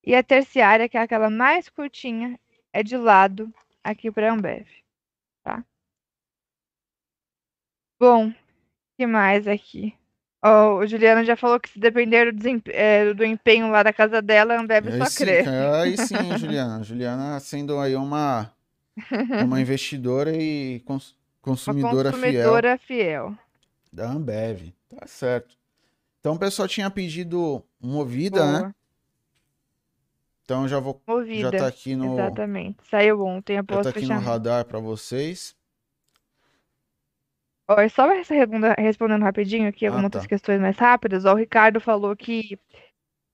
[0.04, 2.40] e a terciária, que é aquela mais curtinha,
[2.72, 3.54] é de lado
[3.84, 4.68] aqui para a Ambev,
[5.44, 5.64] tá?
[8.00, 8.32] Bom,
[8.98, 9.94] que mais aqui?
[10.44, 14.22] Oh, o Juliano já falou que se depender do, é, do empenho lá da casa
[14.22, 15.42] dela, a Ambev Aí só sim, crê.
[15.82, 16.82] aí sim, Juliana.
[16.84, 18.54] Juliana sendo aí uma,
[19.46, 23.38] uma investidora e cons- Uma consumidora, fiel consumidora fiel.
[23.92, 24.74] da Ambev.
[24.88, 25.58] Tá certo.
[26.22, 28.74] Então o pessoal tinha pedido movida, né?
[30.50, 31.52] Então já vou já Movida.
[31.52, 32.78] tá aqui no Exatamente.
[32.90, 35.56] Saiu ontem já após tá o aqui no radar para vocês.
[37.68, 40.30] Ó, e só respondendo, rapidinho aqui Ah, algumas outras tá.
[40.30, 41.24] questões mais rápidas.
[41.26, 42.58] Ó, o Ricardo falou que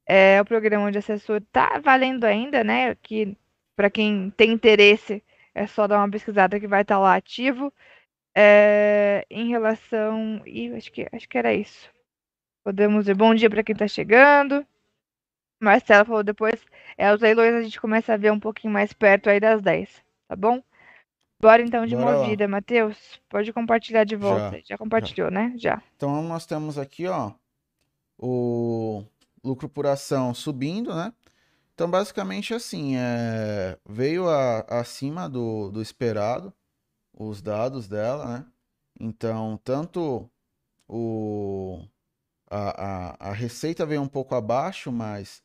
[0.05, 2.95] é, o programa de assessor tá valendo ainda, né?
[2.95, 3.37] Que
[3.77, 7.71] para quem tem interesse é só dar uma pesquisada que vai estar lá ativo.
[8.35, 10.41] É, em relação.
[10.45, 11.89] Ih, acho que, acho que era isso.
[12.61, 13.15] Podemos ver.
[13.15, 14.67] Bom dia para quem está chegando.
[15.65, 16.65] Marcela falou depois.
[16.97, 19.89] É, os leilões a gente começa a ver um pouquinho mais perto aí das 10,
[20.29, 20.63] tá bom?
[21.41, 22.97] Bora então de Bora movida, Matheus.
[23.29, 24.59] Pode compartilhar de volta.
[24.65, 25.53] Já, Já, compartilhou, né?
[25.57, 25.81] Já.
[25.95, 27.33] Então nós temos aqui, ó,
[28.17, 29.03] o
[29.43, 31.13] lucro por ação subindo, né?
[31.75, 36.53] Então basicamente assim, é, veio a- acima do, do esperado
[37.17, 38.45] os dados dela, né?
[38.99, 40.29] Então tanto
[40.87, 41.81] o
[42.49, 45.43] a, a, a receita veio um pouco abaixo, mas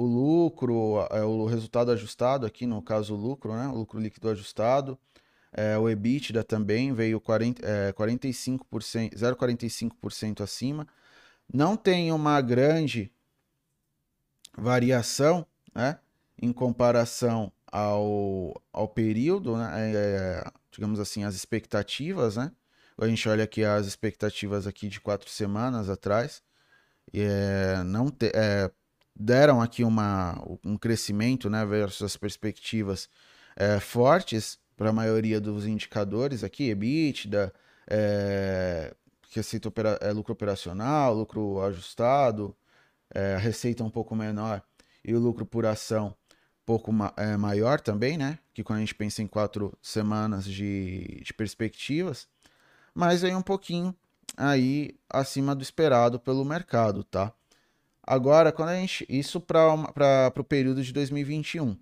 [0.00, 3.68] o lucro, é, o resultado ajustado aqui, no caso o lucro, né?
[3.68, 4.98] O lucro líquido ajustado,
[5.52, 10.86] é, o EBITDA também veio 40, é, 45%, 0,45% acima.
[11.52, 13.12] Não tem uma grande
[14.56, 15.98] variação, né?
[16.40, 19.92] Em comparação ao, ao período, né?
[19.94, 22.52] é, digamos assim, as expectativas, né?
[22.98, 26.42] A gente olha aqui as expectativas aqui de quatro semanas atrás,
[27.12, 28.70] é, não te- é,
[29.20, 31.64] deram aqui uma, um crescimento, né?
[31.66, 33.08] Versus as perspectivas
[33.56, 37.52] é, fortes para a maioria dos indicadores aqui, EBITDA,
[37.88, 38.94] é,
[39.30, 42.56] receita opera, é, lucro operacional, lucro ajustado,
[43.14, 44.62] é, receita um pouco menor
[45.04, 46.16] e o lucro por ação
[46.66, 48.38] pouco ma- é, maior também, né?
[48.54, 52.28] Que quando a gente pensa em quatro semanas de, de perspectivas,
[52.94, 53.94] mas aí um pouquinho
[54.36, 57.32] aí acima do esperado pelo mercado, tá?
[58.10, 59.06] Agora, quando a gente.
[59.08, 61.76] Isso para o período de 2021.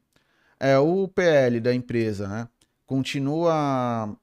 [0.60, 2.46] É, o PL da empresa, né?
[2.84, 4.14] Continua.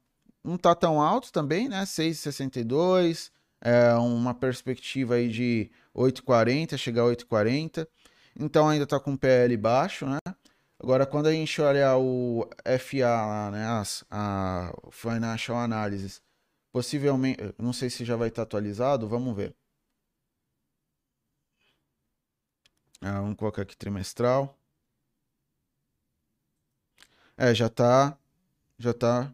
[0.43, 1.84] Não tá tão alto também, né?
[1.84, 3.32] 6,62.
[3.60, 7.88] É uma perspectiva aí de 8,40, chegar a 8,40.
[8.39, 10.20] Então ainda tá com PL baixo, né?
[10.80, 12.47] Agora, quando a gente olha o
[12.80, 13.66] FA lá, né?
[13.66, 16.22] As, a Financial Analysis,
[16.72, 17.39] possivelmente.
[17.58, 19.56] Não sei se já vai estar atualizado, vamos ver.
[23.02, 24.58] Ah, vamos colocar aqui trimestral.
[27.38, 28.18] É, já tá.
[28.78, 29.34] Já tá.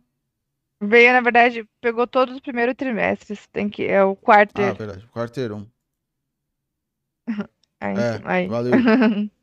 [0.82, 3.48] Veio, na verdade, pegou todos os primeiros trimestres.
[3.48, 3.84] Tem que.
[3.84, 4.60] É o quarto.
[4.62, 5.08] Ah, verdade.
[5.08, 5.72] Quarteirão.
[7.80, 8.48] Aí, É, então, aí.
[8.48, 8.72] valeu.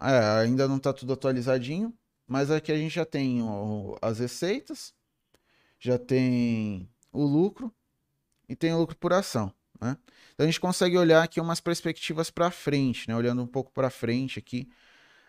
[0.00, 1.96] É, ainda não tá tudo atualizadinho,
[2.26, 3.38] mas aqui a gente já tem
[4.02, 4.92] as receitas,
[5.78, 7.72] já tem o lucro
[8.48, 9.96] e tem o lucro por ação, né?
[10.32, 13.16] Então a gente consegue olhar aqui umas perspectivas para frente, né?
[13.16, 14.68] Olhando um pouco para frente aqui,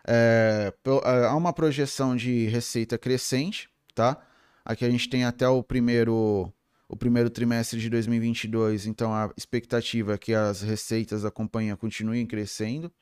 [0.06, 0.72] é,
[1.04, 4.16] há uma projeção de receita crescente, tá?
[4.64, 6.52] Aqui a gente tem até o primeiro
[6.86, 12.26] o primeiro trimestre de 2022, então a expectativa é que as receitas da companhia continuem
[12.26, 12.92] crescendo,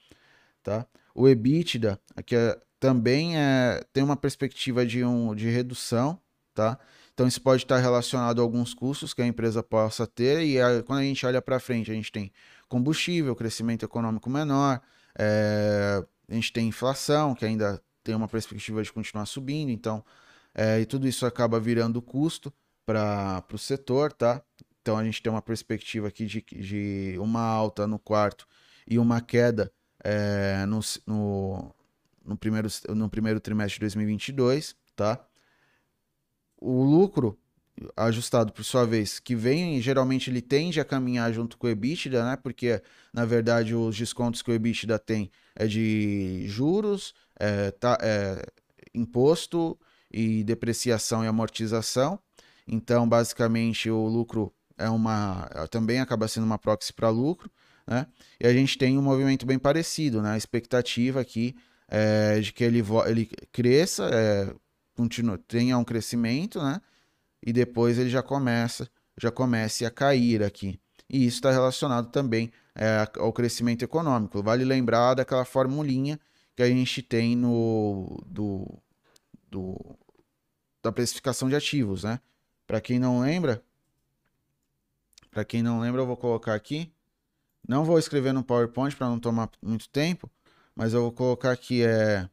[0.63, 0.87] tá?
[1.15, 6.19] O EBITDA aqui é- também é, tem uma perspectiva de, um, de redução,
[6.55, 6.79] tá?
[7.15, 10.83] Então isso pode estar relacionado a alguns custos que a empresa possa ter e a-
[10.83, 12.33] quando a gente olha para frente, a gente tem
[12.69, 14.81] combustível, crescimento econômico menor,
[15.19, 20.05] é, a gente tem inflação, que ainda tem uma perspectiva de continuar subindo, então
[20.55, 22.53] é, e tudo isso acaba virando custo
[22.85, 24.43] para o setor, tá?
[24.81, 28.47] Então a gente tem uma perspectiva aqui de, de uma alta no quarto
[28.87, 31.75] e uma queda é, no, no,
[32.25, 35.25] no, primeiro, no primeiro trimestre de 2022, tá?
[36.63, 37.39] O lucro
[37.97, 42.25] ajustado por sua vez, que vem, geralmente ele tende a caminhar junto com o EBITDA,
[42.25, 42.37] né?
[42.37, 42.81] Porque,
[43.13, 48.45] na verdade, os descontos que o EBITDA tem é de juros, é, tá, é,
[48.95, 49.79] imposto
[50.11, 52.19] e depreciação e amortização.
[52.67, 57.51] Então, basicamente, o lucro é uma também acaba sendo uma proxy para lucro,
[57.87, 58.07] né?
[58.41, 60.33] E a gente tem um movimento bem parecido, né?
[60.33, 61.57] A expectativa aqui
[61.89, 64.55] é de que ele, ele cresça, é,
[64.97, 66.81] continue, tenha um crescimento, né?
[67.43, 68.89] E depois ele já começa,
[69.21, 70.79] já comece a cair aqui.
[71.09, 74.43] E isso está relacionado também é, ao crescimento econômico.
[74.43, 76.19] Vale lembrar daquela formulinha
[76.55, 78.67] que a gente tem no do,
[79.51, 79.77] do
[80.83, 82.21] da precificação de ativos, né?
[82.67, 83.63] Para quem não lembra,
[85.31, 86.93] para quem não lembra, eu vou colocar aqui.
[87.67, 90.31] Não vou escrever no PowerPoint para não tomar muito tempo,
[90.75, 92.29] mas eu vou colocar aqui é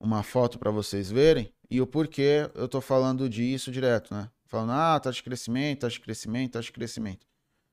[0.00, 4.30] uma foto para vocês verem e o porquê eu tô falando disso direto, né?
[4.46, 7.26] Falando, ah, taxa de crescimento, taxa de crescimento, taxa de crescimento.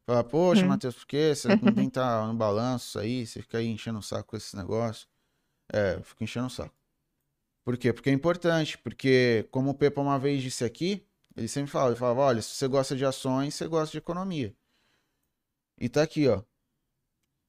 [0.05, 0.67] Fala, poxa, hum.
[0.67, 3.25] Matheus, por que você não tem tá no balanço aí?
[3.25, 5.07] Você fica aí enchendo o saco com esse negócio.
[5.71, 6.75] É, eu fico enchendo o saco.
[7.63, 7.91] Por quê?
[7.91, 11.03] Porque é importante, porque como o Pepa uma vez disse aqui,
[11.35, 14.55] ele sempre fala, ele falava, olha, se você gosta de ações, você gosta de economia.
[15.79, 16.43] E tá aqui, ó.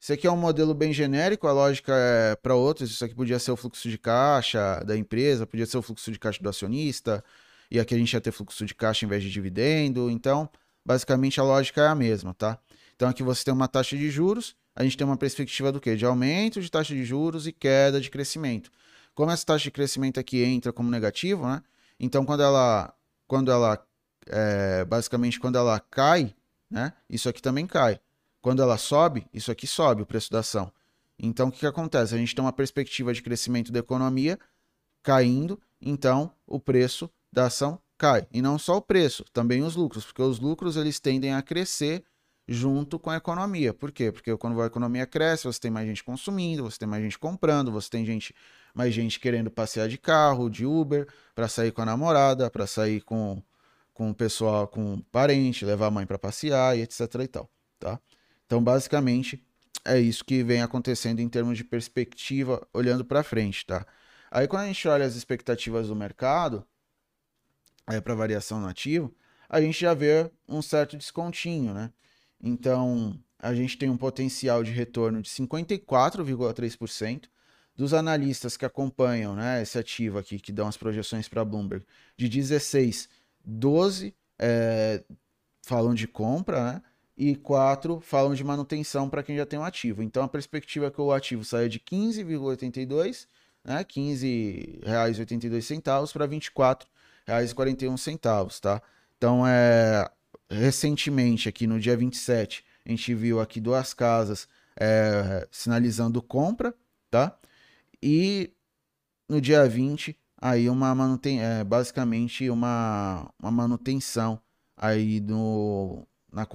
[0.07, 2.92] Isso aqui é um modelo bem genérico, a lógica é para outros.
[2.92, 6.18] Isso aqui podia ser o fluxo de caixa da empresa, podia ser o fluxo de
[6.20, 7.24] caixa do acionista,
[7.68, 10.09] e aqui a gente ia ter fluxo de caixa em vez de dividendo.
[10.09, 10.48] Então,
[10.84, 12.57] basicamente a lógica é a mesma, tá?
[12.94, 15.96] Então aqui você tem uma taxa de juros, a gente tem uma perspectiva do quê?
[15.96, 18.70] De aumento de taxa de juros e queda de crescimento.
[19.12, 21.61] Como essa taxa de crescimento aqui entra como negativo, né?
[21.98, 22.94] Então, quando ela,
[23.26, 23.84] quando ela
[24.28, 26.32] é, basicamente, quando ela cai,
[26.70, 26.92] né?
[27.11, 27.98] Isso aqui também cai.
[28.47, 30.72] Quando ela sobe, isso aqui sobe o preço da ação.
[31.18, 32.14] Então, o que, que acontece?
[32.14, 34.38] A gente tem uma perspectiva de crescimento da economia
[35.03, 38.24] caindo, então o preço da ação cai.
[38.32, 42.05] E não só o preço, também os lucros, porque os lucros eles tendem a crescer
[42.47, 43.74] junto com a economia.
[43.74, 44.12] Por quê?
[44.12, 47.72] Porque quando a economia cresce, você tem mais gente consumindo, você tem mais gente comprando,
[47.72, 48.32] você tem gente
[48.72, 53.01] mais gente querendo passear de carro, de Uber, para sair com a namorada, para sair
[53.01, 53.42] com,
[53.92, 58.01] com o pessoal, com parente, levar a mãe para passear e etc e tal, tá?
[58.47, 59.44] Então, basicamente,
[59.84, 63.86] é isso que vem acontecendo em termos de perspectiva olhando para frente, tá?
[64.30, 66.66] Aí quando a gente olha as expectativas do mercado,
[67.86, 69.14] é para variação no ativo,
[69.49, 71.92] a gente já vê um certo descontinho, né?
[72.42, 77.28] Então, a gente tem um potencial de retorno de 54,3%,
[77.76, 81.84] dos analistas que acompanham né, esse ativo aqui, que dão as projeções para Bloomberg,
[82.16, 83.09] de 16,
[83.44, 85.05] 12 é,
[85.62, 86.82] falam de compra, né?
[87.17, 90.03] E 4 falam de manutenção para quem já tem um ativo.
[90.03, 93.27] Então a perspectiva é que o ativo saia de 15,82,
[93.64, 93.83] né?
[93.85, 98.83] 15,82 para R$ 24,41, tá?
[99.17, 100.09] Então é
[100.49, 104.47] recentemente aqui no dia 27, a gente viu aqui duas casas
[104.79, 106.75] é, sinalizando compra,
[107.11, 107.37] tá?
[108.03, 108.53] E
[109.29, 114.41] no dia 20, aí uma manuten é, basicamente uma, uma manutenção
[114.77, 116.47] aí no, na,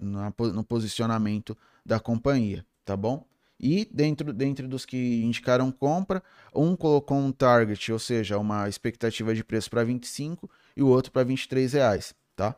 [0.00, 3.26] na, no posicionamento da companhia, tá bom?
[3.60, 6.22] E dentro, dentro dos que indicaram compra,
[6.54, 11.10] um colocou um target, ou seja, uma expectativa de preço para 25 e o outro
[11.10, 12.54] para 23 reais, tá?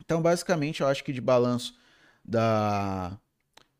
[0.00, 1.74] Então, basicamente, eu acho que de balanço
[2.24, 3.18] da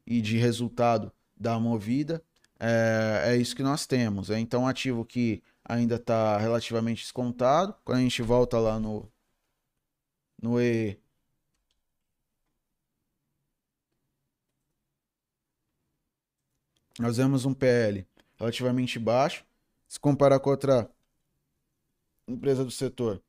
[0.06, 2.22] e de resultado da movida,
[2.58, 4.30] é, é isso que nós temos.
[4.30, 7.74] É então um ativo que ainda está relativamente descontado.
[7.84, 9.10] Quando a gente volta lá no,
[10.42, 10.98] no E.
[16.98, 18.06] Nós vemos um PL
[18.36, 19.44] relativamente baixo.
[19.86, 20.90] Se comparar com outra
[22.26, 23.22] empresa do setor.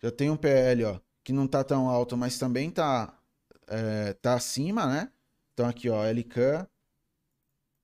[0.00, 3.20] Já tem um PL, ó, que não está tão alto, mas também está
[3.66, 5.12] é, tá acima, né?
[5.52, 6.68] Então aqui, ó, LK.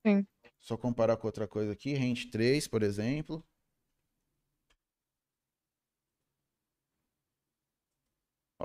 [0.07, 0.27] Sim.
[0.61, 3.45] Só comparar com outra coisa aqui, Rente 3, por exemplo.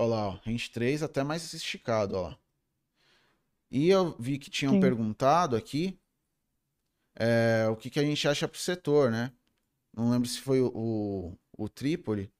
[0.00, 2.34] Olha lá, ó, Rente 3 até mais esticado, ó.
[3.70, 4.80] E eu vi que tinham Sim.
[4.80, 6.00] perguntado aqui
[7.14, 9.30] é, o que, que a gente acha pro setor, né?
[9.94, 12.32] Não lembro se foi o, o, o Trípoli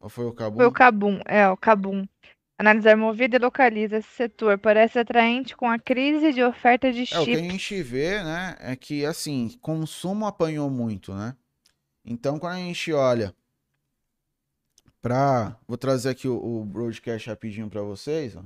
[0.00, 0.56] ou foi o Cabum.
[0.56, 2.08] Foi o Cabum, é, o Cabum.
[2.56, 4.56] Analisar movida e localiza esse setor.
[4.56, 7.18] Parece atraente com a crise de oferta de chips.
[7.18, 11.36] É, o que a gente vê, né, é que, assim, consumo apanhou muito, né?
[12.02, 13.34] Então, quando a gente olha
[15.00, 15.56] Pra...
[15.66, 18.36] Vou trazer aqui o, o broadcast rapidinho para vocês.
[18.36, 18.42] Ó.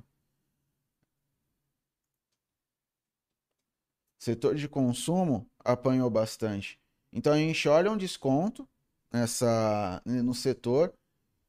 [4.18, 6.78] Setor de consumo apanhou bastante.
[7.12, 8.68] Então a gente olha um desconto
[9.12, 10.94] nessa, no setor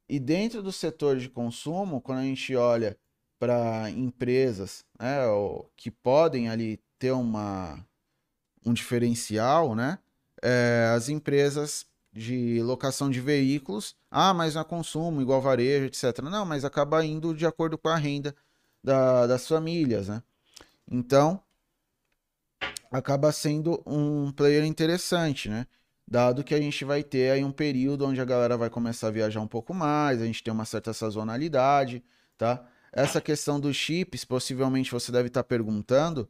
[0.10, 2.98] e dentro do setor de consumo, quando a gente olha
[3.40, 5.20] para empresas né,
[5.76, 7.86] que podem ali ter uma,
[8.66, 10.00] um diferencial, né?
[10.42, 16.20] É, as empresas de locação de veículos, ah, mas não é consumo, igual varejo, etc.
[16.22, 18.36] Não, mas acaba indo de acordo com a renda
[18.84, 20.22] da, das famílias, né?
[20.90, 21.42] Então,
[22.92, 25.66] acaba sendo um player interessante, né?
[26.08, 29.12] Dado que a gente vai ter aí um período onde a galera vai começar a
[29.12, 32.04] viajar um pouco mais, a gente tem uma certa sazonalidade,
[32.38, 32.64] tá?
[32.92, 36.30] Essa questão dos chips, possivelmente você deve estar perguntando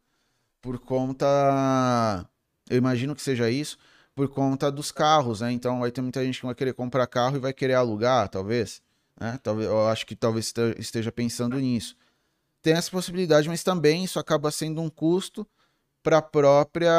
[0.62, 2.26] por conta.
[2.70, 3.78] Eu imagino que seja isso,
[4.16, 5.52] por conta dos carros, né?
[5.52, 8.82] Então vai ter muita gente que vai querer comprar carro e vai querer alugar, talvez.
[9.20, 9.40] Né?
[9.42, 11.96] Talvez, eu acho que talvez esteja pensando nisso.
[12.62, 15.46] Tem essa possibilidade, mas também isso acaba sendo um custo
[16.02, 16.92] para própria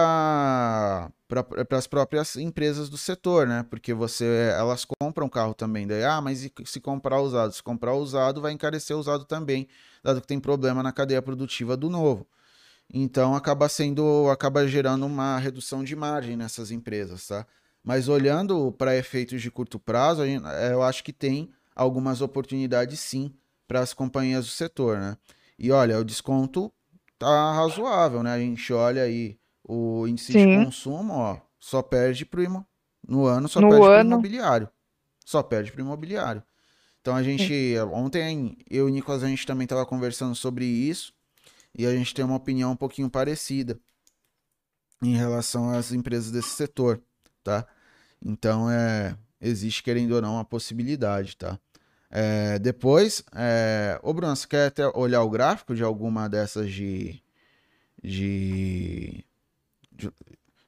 [1.28, 3.64] para as próprias empresas do setor, né?
[3.68, 8.40] Porque você elas compram carro também, daí ah, mas se comprar usado, se comprar usado
[8.40, 9.66] vai encarecer usado também,
[10.02, 12.26] dado que tem problema na cadeia produtiva do novo.
[12.92, 17.46] Então acaba sendo acaba gerando uma redução de margem nessas empresas, tá?
[17.82, 23.34] Mas olhando para efeitos de curto prazo, eu acho que tem algumas oportunidades sim
[23.66, 25.16] para as companhias do setor, né?
[25.58, 26.72] E olha, o desconto
[27.18, 28.32] tá razoável, né?
[28.32, 30.46] A gente olha aí o índice Sim.
[30.46, 32.66] de consumo, ó, só perde pro imo...
[33.06, 33.94] no ano só no perde ano.
[33.94, 34.68] pro imobiliário.
[35.24, 36.42] Só perde pro imobiliário.
[37.00, 37.78] Então a gente Sim.
[37.92, 41.12] ontem eu e o Nicolas a gente também estava conversando sobre isso
[41.74, 43.78] e a gente tem uma opinião um pouquinho parecida
[45.02, 47.00] em relação às empresas desse setor,
[47.42, 47.66] tá?
[48.24, 51.58] Então é existe querendo ou não a possibilidade, tá?
[52.10, 53.98] É, depois, é...
[54.02, 57.20] ô Bruno, você quer até olhar o gráfico de alguma dessas de.
[58.02, 59.24] de.
[59.92, 60.10] de...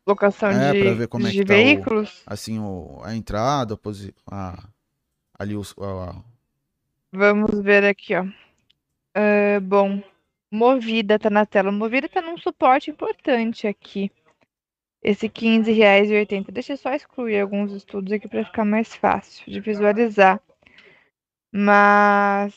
[0.07, 2.23] Locação é, de, ver como de é que veículos?
[2.25, 3.79] Tá o, assim, o, a entrada,
[4.31, 4.69] a,
[5.39, 5.75] ali os.
[5.79, 6.21] A...
[7.13, 8.25] Vamos ver aqui, ó.
[8.25, 10.03] Uh, bom,
[10.57, 11.71] Movida tá na tela.
[11.71, 14.11] Movida tá num suporte importante aqui.
[15.03, 16.51] Esse R$15,80.
[16.51, 20.41] Deixa eu só excluir alguns estudos aqui para ficar mais fácil de visualizar.
[21.53, 22.55] Mas,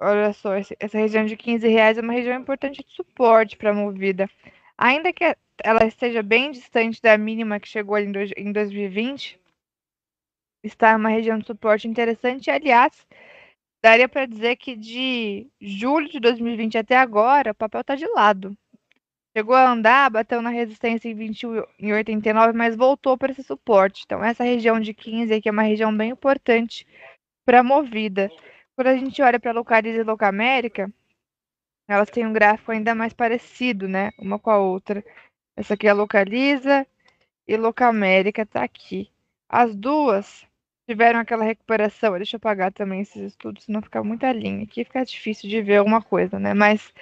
[0.00, 3.74] olha só, essa região de 15 reais é uma região importante de suporte para a
[3.74, 4.28] movida.
[4.76, 9.38] Ainda que ela esteja bem distante da mínima que chegou ali em 2020,
[10.64, 12.50] está uma região de suporte interessante.
[12.50, 13.06] Aliás,
[13.82, 18.56] daria para dizer que de julho de 2020 até agora, o papel está de lado.
[19.36, 24.02] Chegou a andar, bateu na resistência em 21 em 89, mas voltou para esse suporte.
[24.04, 26.86] Então, essa região de 15 aqui é uma região bem importante
[27.44, 28.30] para movida.
[28.74, 30.92] Quando a gente olha para Localiza e Locamérica,
[31.86, 34.10] elas têm um gráfico ainda mais parecido, né?
[34.18, 35.04] Uma com a outra.
[35.56, 36.86] Essa aqui é a Localiza
[37.46, 39.10] e Locamérica está aqui.
[39.48, 40.47] As duas
[40.88, 42.16] tiveram aquela recuperação.
[42.16, 44.64] Deixa eu apagar também esses estudos, senão fica muita linha.
[44.64, 46.54] Aqui fica difícil de ver alguma coisa, né?
[46.54, 46.92] Mas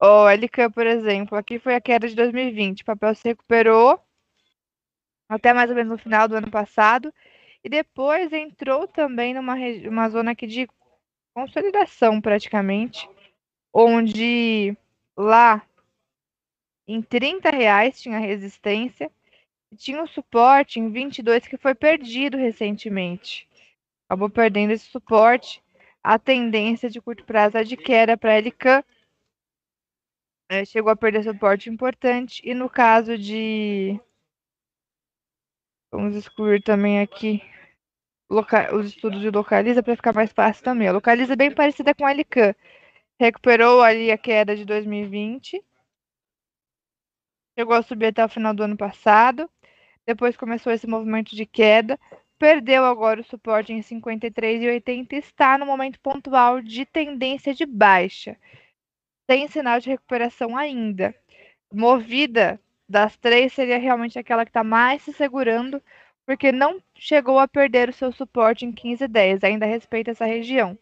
[0.00, 2.80] o LK, por exemplo, aqui foi a queda de 2020.
[2.80, 4.00] O papel se recuperou
[5.28, 7.12] até mais ou menos no final do ano passado
[7.62, 9.54] e depois entrou também numa
[9.86, 10.66] uma zona aqui de
[11.34, 13.08] consolidação praticamente,
[13.72, 14.74] onde
[15.16, 15.62] lá
[16.88, 19.10] em 30 reais tinha resistência
[19.76, 23.48] tinha um suporte em 22 que foi perdido recentemente.
[24.08, 25.62] Acabou perdendo esse suporte.
[26.02, 28.84] A tendência de curto prazo é de queda para a LK.
[30.50, 32.42] É, chegou a perder suporte importante.
[32.44, 34.00] E no caso de
[35.92, 37.42] Vamos excluir também aqui
[38.72, 40.86] os estudos de localiza para ficar mais fácil também.
[40.86, 42.54] A localiza é bem parecida com a LCAN.
[43.18, 45.60] Recuperou ali a queda de 2020.
[47.58, 49.50] Chegou a subir até o final do ano passado.
[50.06, 51.98] Depois começou esse movimento de queda.
[52.38, 58.36] Perdeu agora o suporte em 53,80 e está no momento pontual de tendência de baixa.
[59.30, 61.14] Sem sinal de recuperação ainda.
[61.72, 62.58] Movida
[62.88, 65.80] das três seria realmente aquela que está mais se segurando,
[66.26, 70.76] porque não chegou a perder o seu suporte em 15,10, ainda respeita essa região.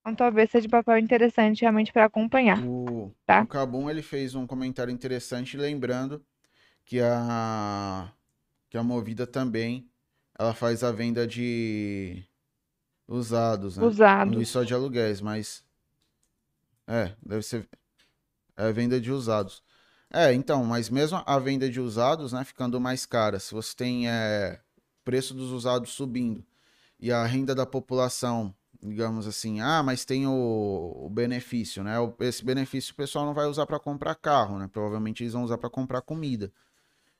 [0.00, 2.62] Então talvez seja um papel interessante realmente para acompanhar.
[2.62, 3.42] O, tá?
[3.42, 6.22] o Cabum ele fez um comentário interessante lembrando
[6.84, 8.12] que a
[8.70, 9.90] que a Movida também
[10.38, 12.24] ela faz a venda de
[13.08, 13.86] usados, né?
[13.86, 14.34] Usados.
[14.36, 15.64] Não só de aluguéis, mas
[16.86, 17.68] é, deve ser
[18.56, 19.62] é venda de usados.
[20.10, 24.08] É, então, mas mesmo a venda de usados, né, ficando mais cara, se você tem
[24.10, 24.60] é,
[25.04, 26.44] preço dos usados subindo
[27.00, 30.32] e a renda da população digamos assim, ah, mas tem o,
[31.06, 31.98] o benefício, né?
[32.00, 34.68] O- Esse benefício o pessoal não vai usar para comprar carro, né?
[34.72, 36.52] Provavelmente eles vão usar para comprar comida.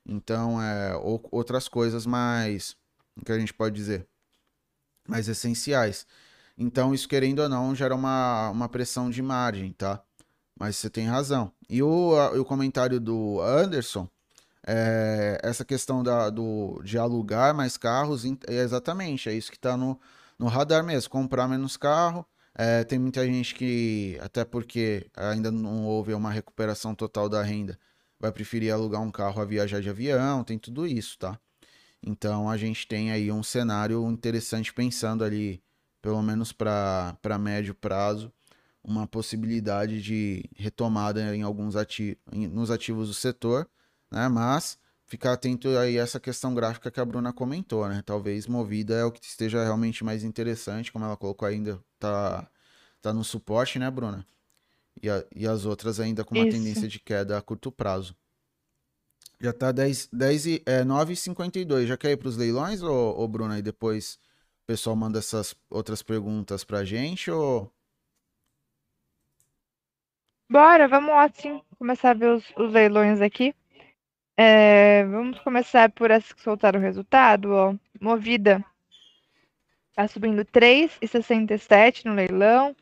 [0.09, 2.77] Então, é, ou outras coisas mais,
[3.17, 4.09] o que a gente pode dizer,
[5.07, 6.07] mais essenciais.
[6.57, 10.03] Então, isso querendo ou não, gera uma, uma pressão de margem, tá?
[10.59, 11.53] Mas você tem razão.
[11.69, 14.09] E o, a- o comentário do Anderson,
[14.67, 19.77] é, essa questão da, do, de alugar mais carros, é exatamente, é isso que está
[19.77, 20.01] no,
[20.39, 22.27] no radar mesmo, comprar menos carro.
[22.57, 27.79] É, tem muita gente que, até porque ainda não houve uma recuperação total da renda,
[28.21, 31.39] vai preferir alugar um carro a viajar de avião, tem tudo isso, tá?
[32.03, 35.63] Então a gente tem aí um cenário interessante pensando ali,
[36.03, 38.33] pelo menos para médio prazo,
[38.83, 43.69] uma possibilidade de retomada em alguns ati em- nos ativos do setor,
[44.11, 44.29] né?
[44.29, 48.03] Mas ficar atento aí a essa questão gráfica que a Bruna comentou, né?
[48.05, 52.49] Talvez movida é o que esteja realmente mais interessante, como ela colocou ainda, tá,
[53.03, 54.27] tá no suporte, né, Bruna?
[55.03, 56.57] E, a- e as outras ainda com uma Isso.
[56.57, 58.17] tendência de queda a curto prazo.
[59.41, 61.87] Já tá 10, 10 e, é, 9,52.
[61.87, 63.59] Já quer ir para os leilões, ô, ô Bruna?
[63.59, 64.19] E depois
[64.65, 67.73] o pessoal manda essas outras perguntas pra gente, ou...
[70.51, 71.61] Bora, vamos lá sim.
[71.79, 73.55] Começar a ver os, os leilões aqui.
[74.37, 77.75] É, vamos começar por essas que soltaram o resultado, ó.
[78.01, 78.65] Movida.
[79.95, 82.75] Tá subindo 3,67 no leilão.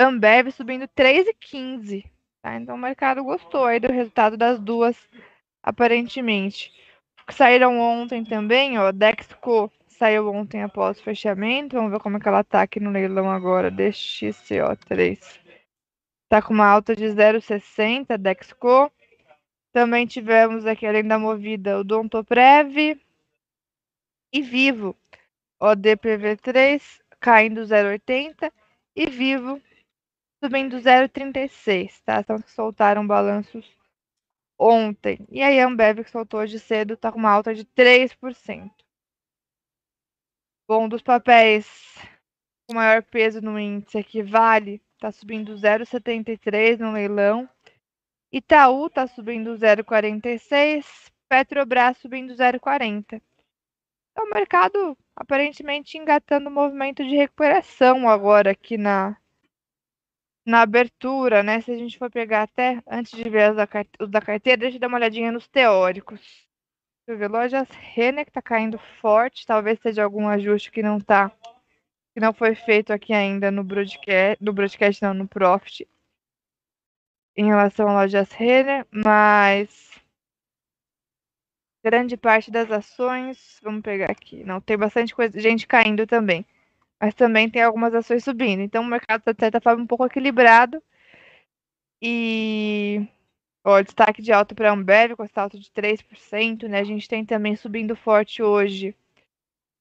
[0.00, 2.04] Ambev subindo 3,15.
[2.40, 2.56] Tá?
[2.56, 4.96] Então o mercado gostou aí do resultado das duas,
[5.62, 6.72] aparentemente.
[7.26, 8.90] Que saíram ontem também, ó.
[8.92, 11.76] Dexco saiu ontem após o fechamento.
[11.76, 13.70] Vamos ver como é que ela tá aqui no leilão agora.
[13.70, 15.38] DXCO3.
[16.30, 18.90] Tá com uma alta de 0,60, Dexco.
[19.70, 22.98] Também tivemos aqui, além da movida, o Dontoprev
[24.32, 24.96] e Vivo.
[25.62, 28.50] ODPV3 caindo 0,80
[28.96, 29.60] e Vivo
[30.42, 32.22] subindo 0,36, tá?
[32.22, 33.70] São os que soltaram balanços
[34.58, 35.26] ontem.
[35.30, 38.70] E aí a Ambev, que soltou hoje cedo, tá com uma alta de 3%.
[40.68, 41.96] Bom, dos papéis
[42.68, 47.48] com maior peso no índice aqui, Vale tá subindo 0,73 no leilão.
[48.30, 53.20] Itaú tá subindo 0,46, Petrobras subindo 0,40.
[54.12, 59.16] Então, o mercado aparentemente engatando um movimento de recuperação agora aqui na,
[60.44, 61.60] na abertura, né?
[61.60, 64.58] Se a gente for pegar até antes de ver os da, car- os da carteira,
[64.60, 66.20] deixa eu dar uma olhadinha nos teóricos.
[67.06, 71.00] Deixa eu ver, lojas Renner que tá caindo forte, talvez seja algum ajuste que não
[71.00, 71.30] tá,
[72.14, 75.88] que não foi feito aqui ainda no broadcast, no broadcast não, no Profit
[77.36, 79.90] em relação a lojas Renner, mas
[81.82, 86.44] grande parte das ações, vamos pegar aqui, não, tem bastante coisa, gente caindo também,
[87.00, 90.06] mas também tem algumas ações subindo, então o mercado está de certa forma um pouco
[90.06, 90.82] equilibrado
[92.02, 93.06] e
[93.64, 97.08] ó, destaque de alta para a Ambev com essa alta de 3%, né, a gente
[97.08, 98.94] tem também subindo forte hoje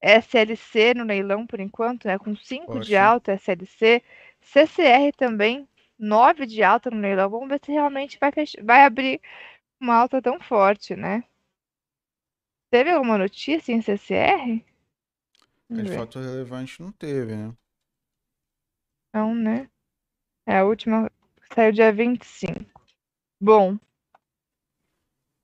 [0.01, 2.97] SLC no leilão por enquanto, né, com 5 de Ótimo.
[2.97, 4.01] alta SLC,
[4.41, 5.67] CCR também
[5.97, 7.29] 9 de alta no leilão.
[7.29, 8.31] Vamos ver se realmente vai,
[8.63, 9.21] vai abrir
[9.79, 11.23] uma alta tão forte, né?
[12.71, 14.63] Teve alguma notícia em CCR?
[15.69, 15.97] Vamos De ver.
[15.97, 17.53] fato relevante não teve, né?
[19.13, 19.69] Não, né?
[20.45, 21.11] É, a última
[21.53, 22.81] saiu dia 25.
[23.39, 23.77] Bom,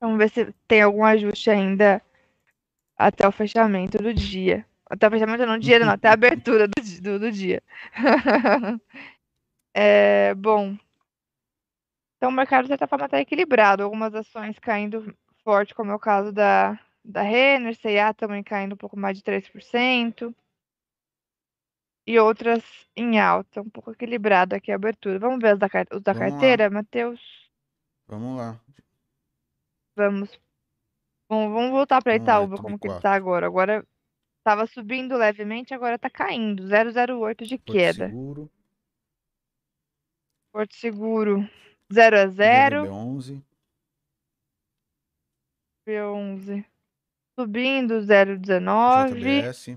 [0.00, 2.02] vamos ver se tem algum ajuste ainda
[2.96, 4.66] até o fechamento do dia.
[4.88, 7.62] Até o fechamento não, dia não, até a abertura do, do, do dia.
[9.78, 10.74] É, bom,
[12.16, 13.82] então o mercado de certa forma está equilibrado.
[13.82, 18.76] Algumas ações caindo forte, como é o caso da, da Renner, C&A também caindo um
[18.76, 20.34] pouco mais de 3%.
[22.08, 22.62] E outras
[22.94, 25.18] em alta, um pouco equilibrado aqui a abertura.
[25.18, 27.20] Vamos ver os da, os da Vamos carteira, Matheus?
[28.06, 28.60] Vamos lá.
[29.96, 30.40] Vamos.
[31.28, 33.02] Bom, vamos voltar para Itaúba, Tube como que ele 4.
[33.02, 33.46] tá agora.
[33.46, 33.86] Agora
[34.38, 36.62] estava subindo levemente, agora está caindo.
[36.64, 38.08] 0,08 de Porto queda.
[38.08, 38.50] Seguro,
[40.52, 41.50] Porto Seguro
[41.92, 42.84] 0 a 0.
[42.84, 43.42] VRB11,
[45.88, 46.75] B11
[47.38, 49.76] subindo 0,19.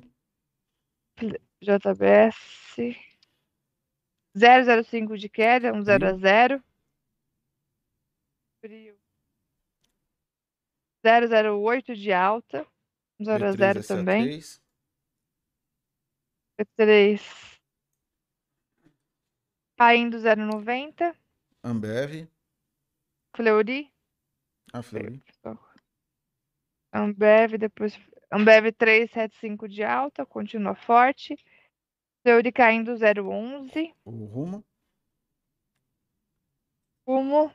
[1.61, 2.37] JBS,
[4.33, 6.63] JBS 005 de queda, um 0 a 0.
[8.61, 8.97] Frio.
[11.03, 12.65] 008 de alta,
[13.19, 14.39] um 0 a 0 também.
[14.39, 14.61] B3,
[16.59, 17.59] P3
[19.77, 21.15] caindo 0,90.
[21.63, 22.27] Ambev,
[23.35, 23.91] Fleury,
[24.73, 25.23] a Fleury,
[26.91, 27.97] Ambev, depois
[28.31, 31.35] Ambev 375 de alta, continua forte.
[32.21, 33.93] Fleury caindo 0,11.
[34.05, 34.63] O rumo.
[37.07, 37.51] Rumo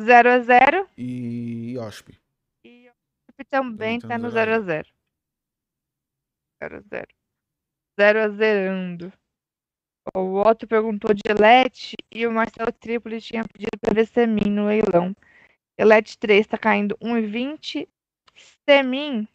[0.00, 0.88] 0 a 0.
[0.96, 2.18] E OSP.
[2.64, 2.92] E o
[3.26, 4.88] Felipe também Também tá tá no no 0 a 0 a 0.
[6.62, 7.08] 0 a 0.
[7.98, 9.12] 0 a zerando.
[10.14, 14.66] O Otto perguntou de Elete e o Marcelo Tripoli tinha pedido para ver Semin no
[14.66, 15.14] leilão.
[15.78, 17.88] Elete 3 tá caindo 1,20.
[18.66, 19.28] Semin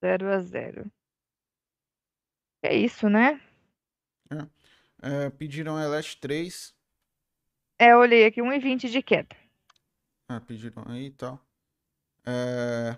[0.00, 0.90] 0 a 0.
[2.62, 3.40] É isso, né?
[5.02, 6.74] É, pediram Elast 3.
[7.78, 9.36] É, eu olhei aqui 1,20 de queda.
[10.28, 11.38] Ah, pediram aí e tal.
[12.24, 12.96] É...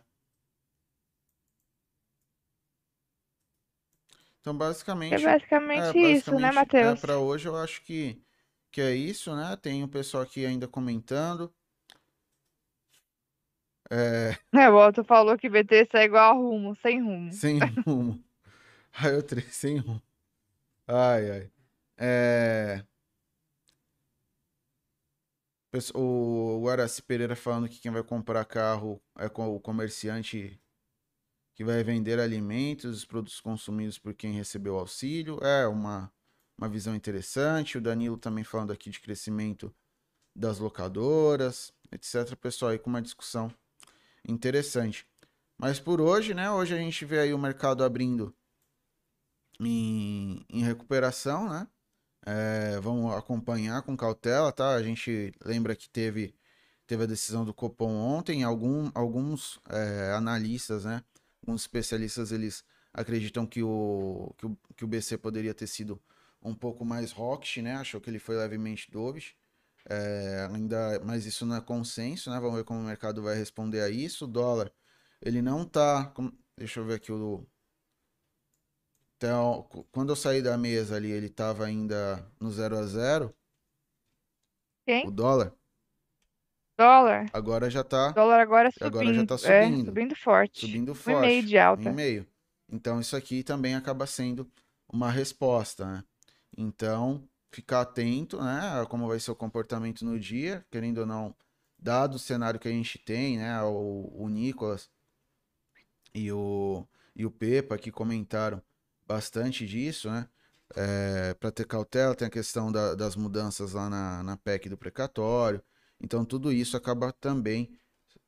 [4.40, 5.14] Então, basicamente.
[5.14, 6.98] É basicamente É, isso, né, basicamente, Matheus?
[6.98, 8.22] É, para hoje eu acho que,
[8.70, 9.56] que é isso, né?
[9.56, 11.52] Tem o pessoal aqui ainda comentando.
[13.90, 17.32] É, É, o Otto falou que BT é igual a rumo, sem rumo.
[17.32, 18.22] sem rumo.
[18.90, 20.02] Raio 3 sem rumo.
[20.86, 21.50] Ai, ai.
[21.98, 22.84] É...
[25.94, 30.58] O Guaraci Pereira falando que quem vai comprar carro é o comerciante
[31.54, 35.38] que vai vender alimentos, os produtos consumidos por quem recebeu auxílio.
[35.42, 36.10] É uma,
[36.56, 37.76] uma visão interessante.
[37.76, 39.74] O Danilo também falando aqui de crescimento
[40.34, 42.34] das locadoras, etc.
[42.36, 43.52] Pessoal, aí com uma discussão
[44.26, 45.06] interessante.
[45.58, 46.50] Mas por hoje, né?
[46.50, 48.34] Hoje a gente vê aí o mercado abrindo
[49.60, 51.66] em, em recuperação, né?
[52.26, 54.74] É, vamos acompanhar com cautela, tá?
[54.74, 56.34] A gente lembra que teve,
[56.86, 58.42] teve a decisão do Copom ontem.
[58.42, 61.02] Algum, alguns é, analistas, né?
[61.42, 66.00] Alguns especialistas, eles acreditam que o, que o, que o BC poderia ter sido
[66.42, 67.76] um pouco mais hawkish, né?
[67.76, 69.34] Achou que ele foi levemente dovish.
[69.88, 72.40] É, ainda, mas isso não é consenso, né?
[72.40, 74.24] Vamos ver como o mercado vai responder a isso.
[74.24, 74.72] O dólar,
[75.22, 76.12] ele não tá.
[76.56, 77.46] Deixa eu ver aqui o.
[79.16, 83.34] Então, quando eu saí da mesa ali, ele tava ainda no 0 a 0
[84.84, 85.06] Quem?
[85.06, 85.52] o dólar.
[86.78, 87.26] Dólar.
[87.32, 88.86] Agora já tá Dólar agora subindo.
[88.88, 89.86] Agora já tá É, subindo.
[89.86, 90.66] subindo forte.
[90.66, 91.20] subindo Um e forte.
[91.20, 91.90] meio de um alta.
[91.90, 92.26] e meio.
[92.68, 94.50] Então isso aqui também acaba sendo
[94.92, 96.04] uma resposta, né?
[96.56, 101.35] Então, ficar atento, né, a como vai ser o comportamento no dia, querendo ou não,
[101.78, 104.90] dado o cenário que a gente tem, né, o, o Nicolas
[106.14, 108.62] e o, e o Pepa que comentaram
[109.06, 110.28] bastante disso, né?
[111.39, 115.62] para ter cautela, tem a questão da- das mudanças lá na, na PEC do precatório.
[116.01, 117.78] Então, tudo isso acaba também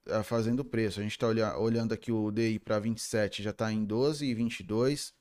[0.09, 1.01] ah, fazendo preço.
[1.01, 1.28] A gente está
[1.59, 5.15] olhando aqui o DI para 27 já está em 12,22.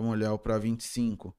[0.00, 1.36] Vamos olhar o para 25,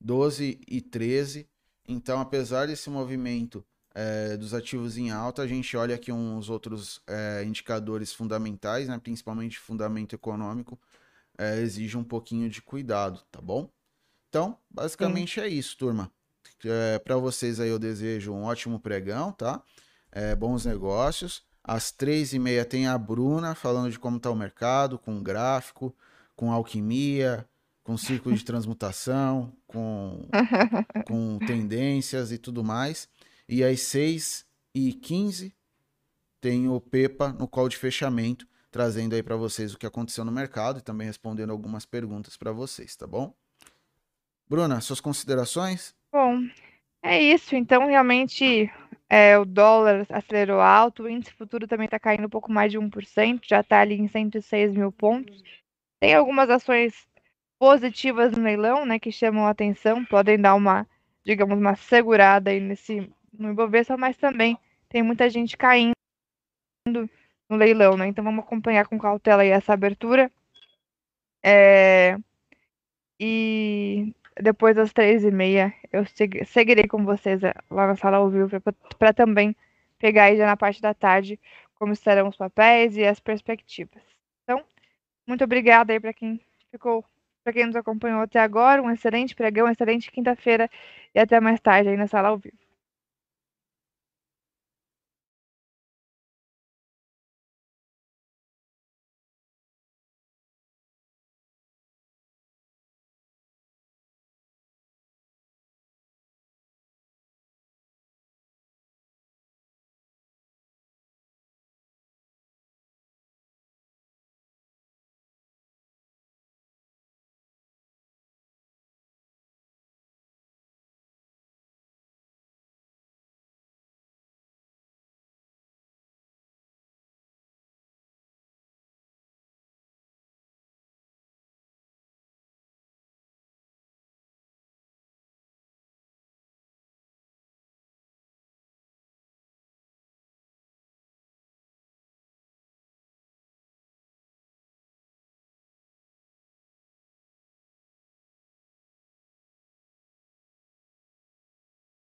[0.00, 1.48] 12 e 13.
[1.86, 3.64] Então, apesar desse movimento
[3.94, 8.98] eh, dos ativos em alta, a gente olha aqui uns outros eh, indicadores fundamentais, né?
[8.98, 10.76] principalmente fundamento econômico,
[11.38, 13.70] eh, exige um pouquinho de cuidado, tá bom?
[14.28, 16.10] Então, basicamente é isso, turma.
[17.04, 19.62] para vocês aí eu desejo um ótimo pregão, tá?
[20.36, 21.44] Bons negócios.
[21.62, 25.94] Às três e meia tem a Bruna falando de como está o mercado, com gráfico,
[26.34, 27.48] com alquimia,
[27.90, 30.28] com círculo de transmutação, com,
[31.08, 33.08] com tendências e tudo mais.
[33.48, 35.52] E às 6 e 15
[36.40, 40.30] tem o Pepa no call de fechamento, trazendo aí para vocês o que aconteceu no
[40.30, 43.34] mercado e também respondendo algumas perguntas para vocês, tá bom?
[44.48, 45.92] Bruna, suas considerações?
[46.12, 46.42] Bom,
[47.02, 47.56] é isso.
[47.56, 48.70] Então, realmente,
[49.08, 52.78] é, o dólar acelerou alto, o índice futuro também está caindo um pouco mais de
[52.78, 55.42] 1%, já está ali em 106 mil pontos.
[56.00, 57.09] Tem algumas ações
[57.60, 60.88] positivas no leilão, né, que chamam a atenção, podem dar uma,
[61.24, 64.58] digamos, uma segurada aí nesse, no Ibovespa, mas também
[64.90, 65.94] tem muita gente caindo
[67.50, 68.06] no leilão, né?
[68.06, 70.30] Então vamos acompanhar com cautela aí essa abertura.
[71.42, 72.16] É,
[73.18, 78.16] E depois das três e meia eu segui- seguirei com vocês eh, lá na sala
[78.18, 78.48] ao vivo
[78.98, 79.54] para também
[79.98, 81.38] pegar aí já na parte da tarde
[81.74, 84.02] como estarão os papéis e as perspectivas.
[84.42, 84.64] Então,
[85.26, 86.40] muito obrigada aí para quem
[86.72, 87.04] ficou,
[87.44, 88.82] para quem nos acompanhou até agora.
[88.82, 90.68] Um excelente pregão, uma excelente quinta-feira
[91.14, 92.69] e até mais tarde aí na sala ao vivo.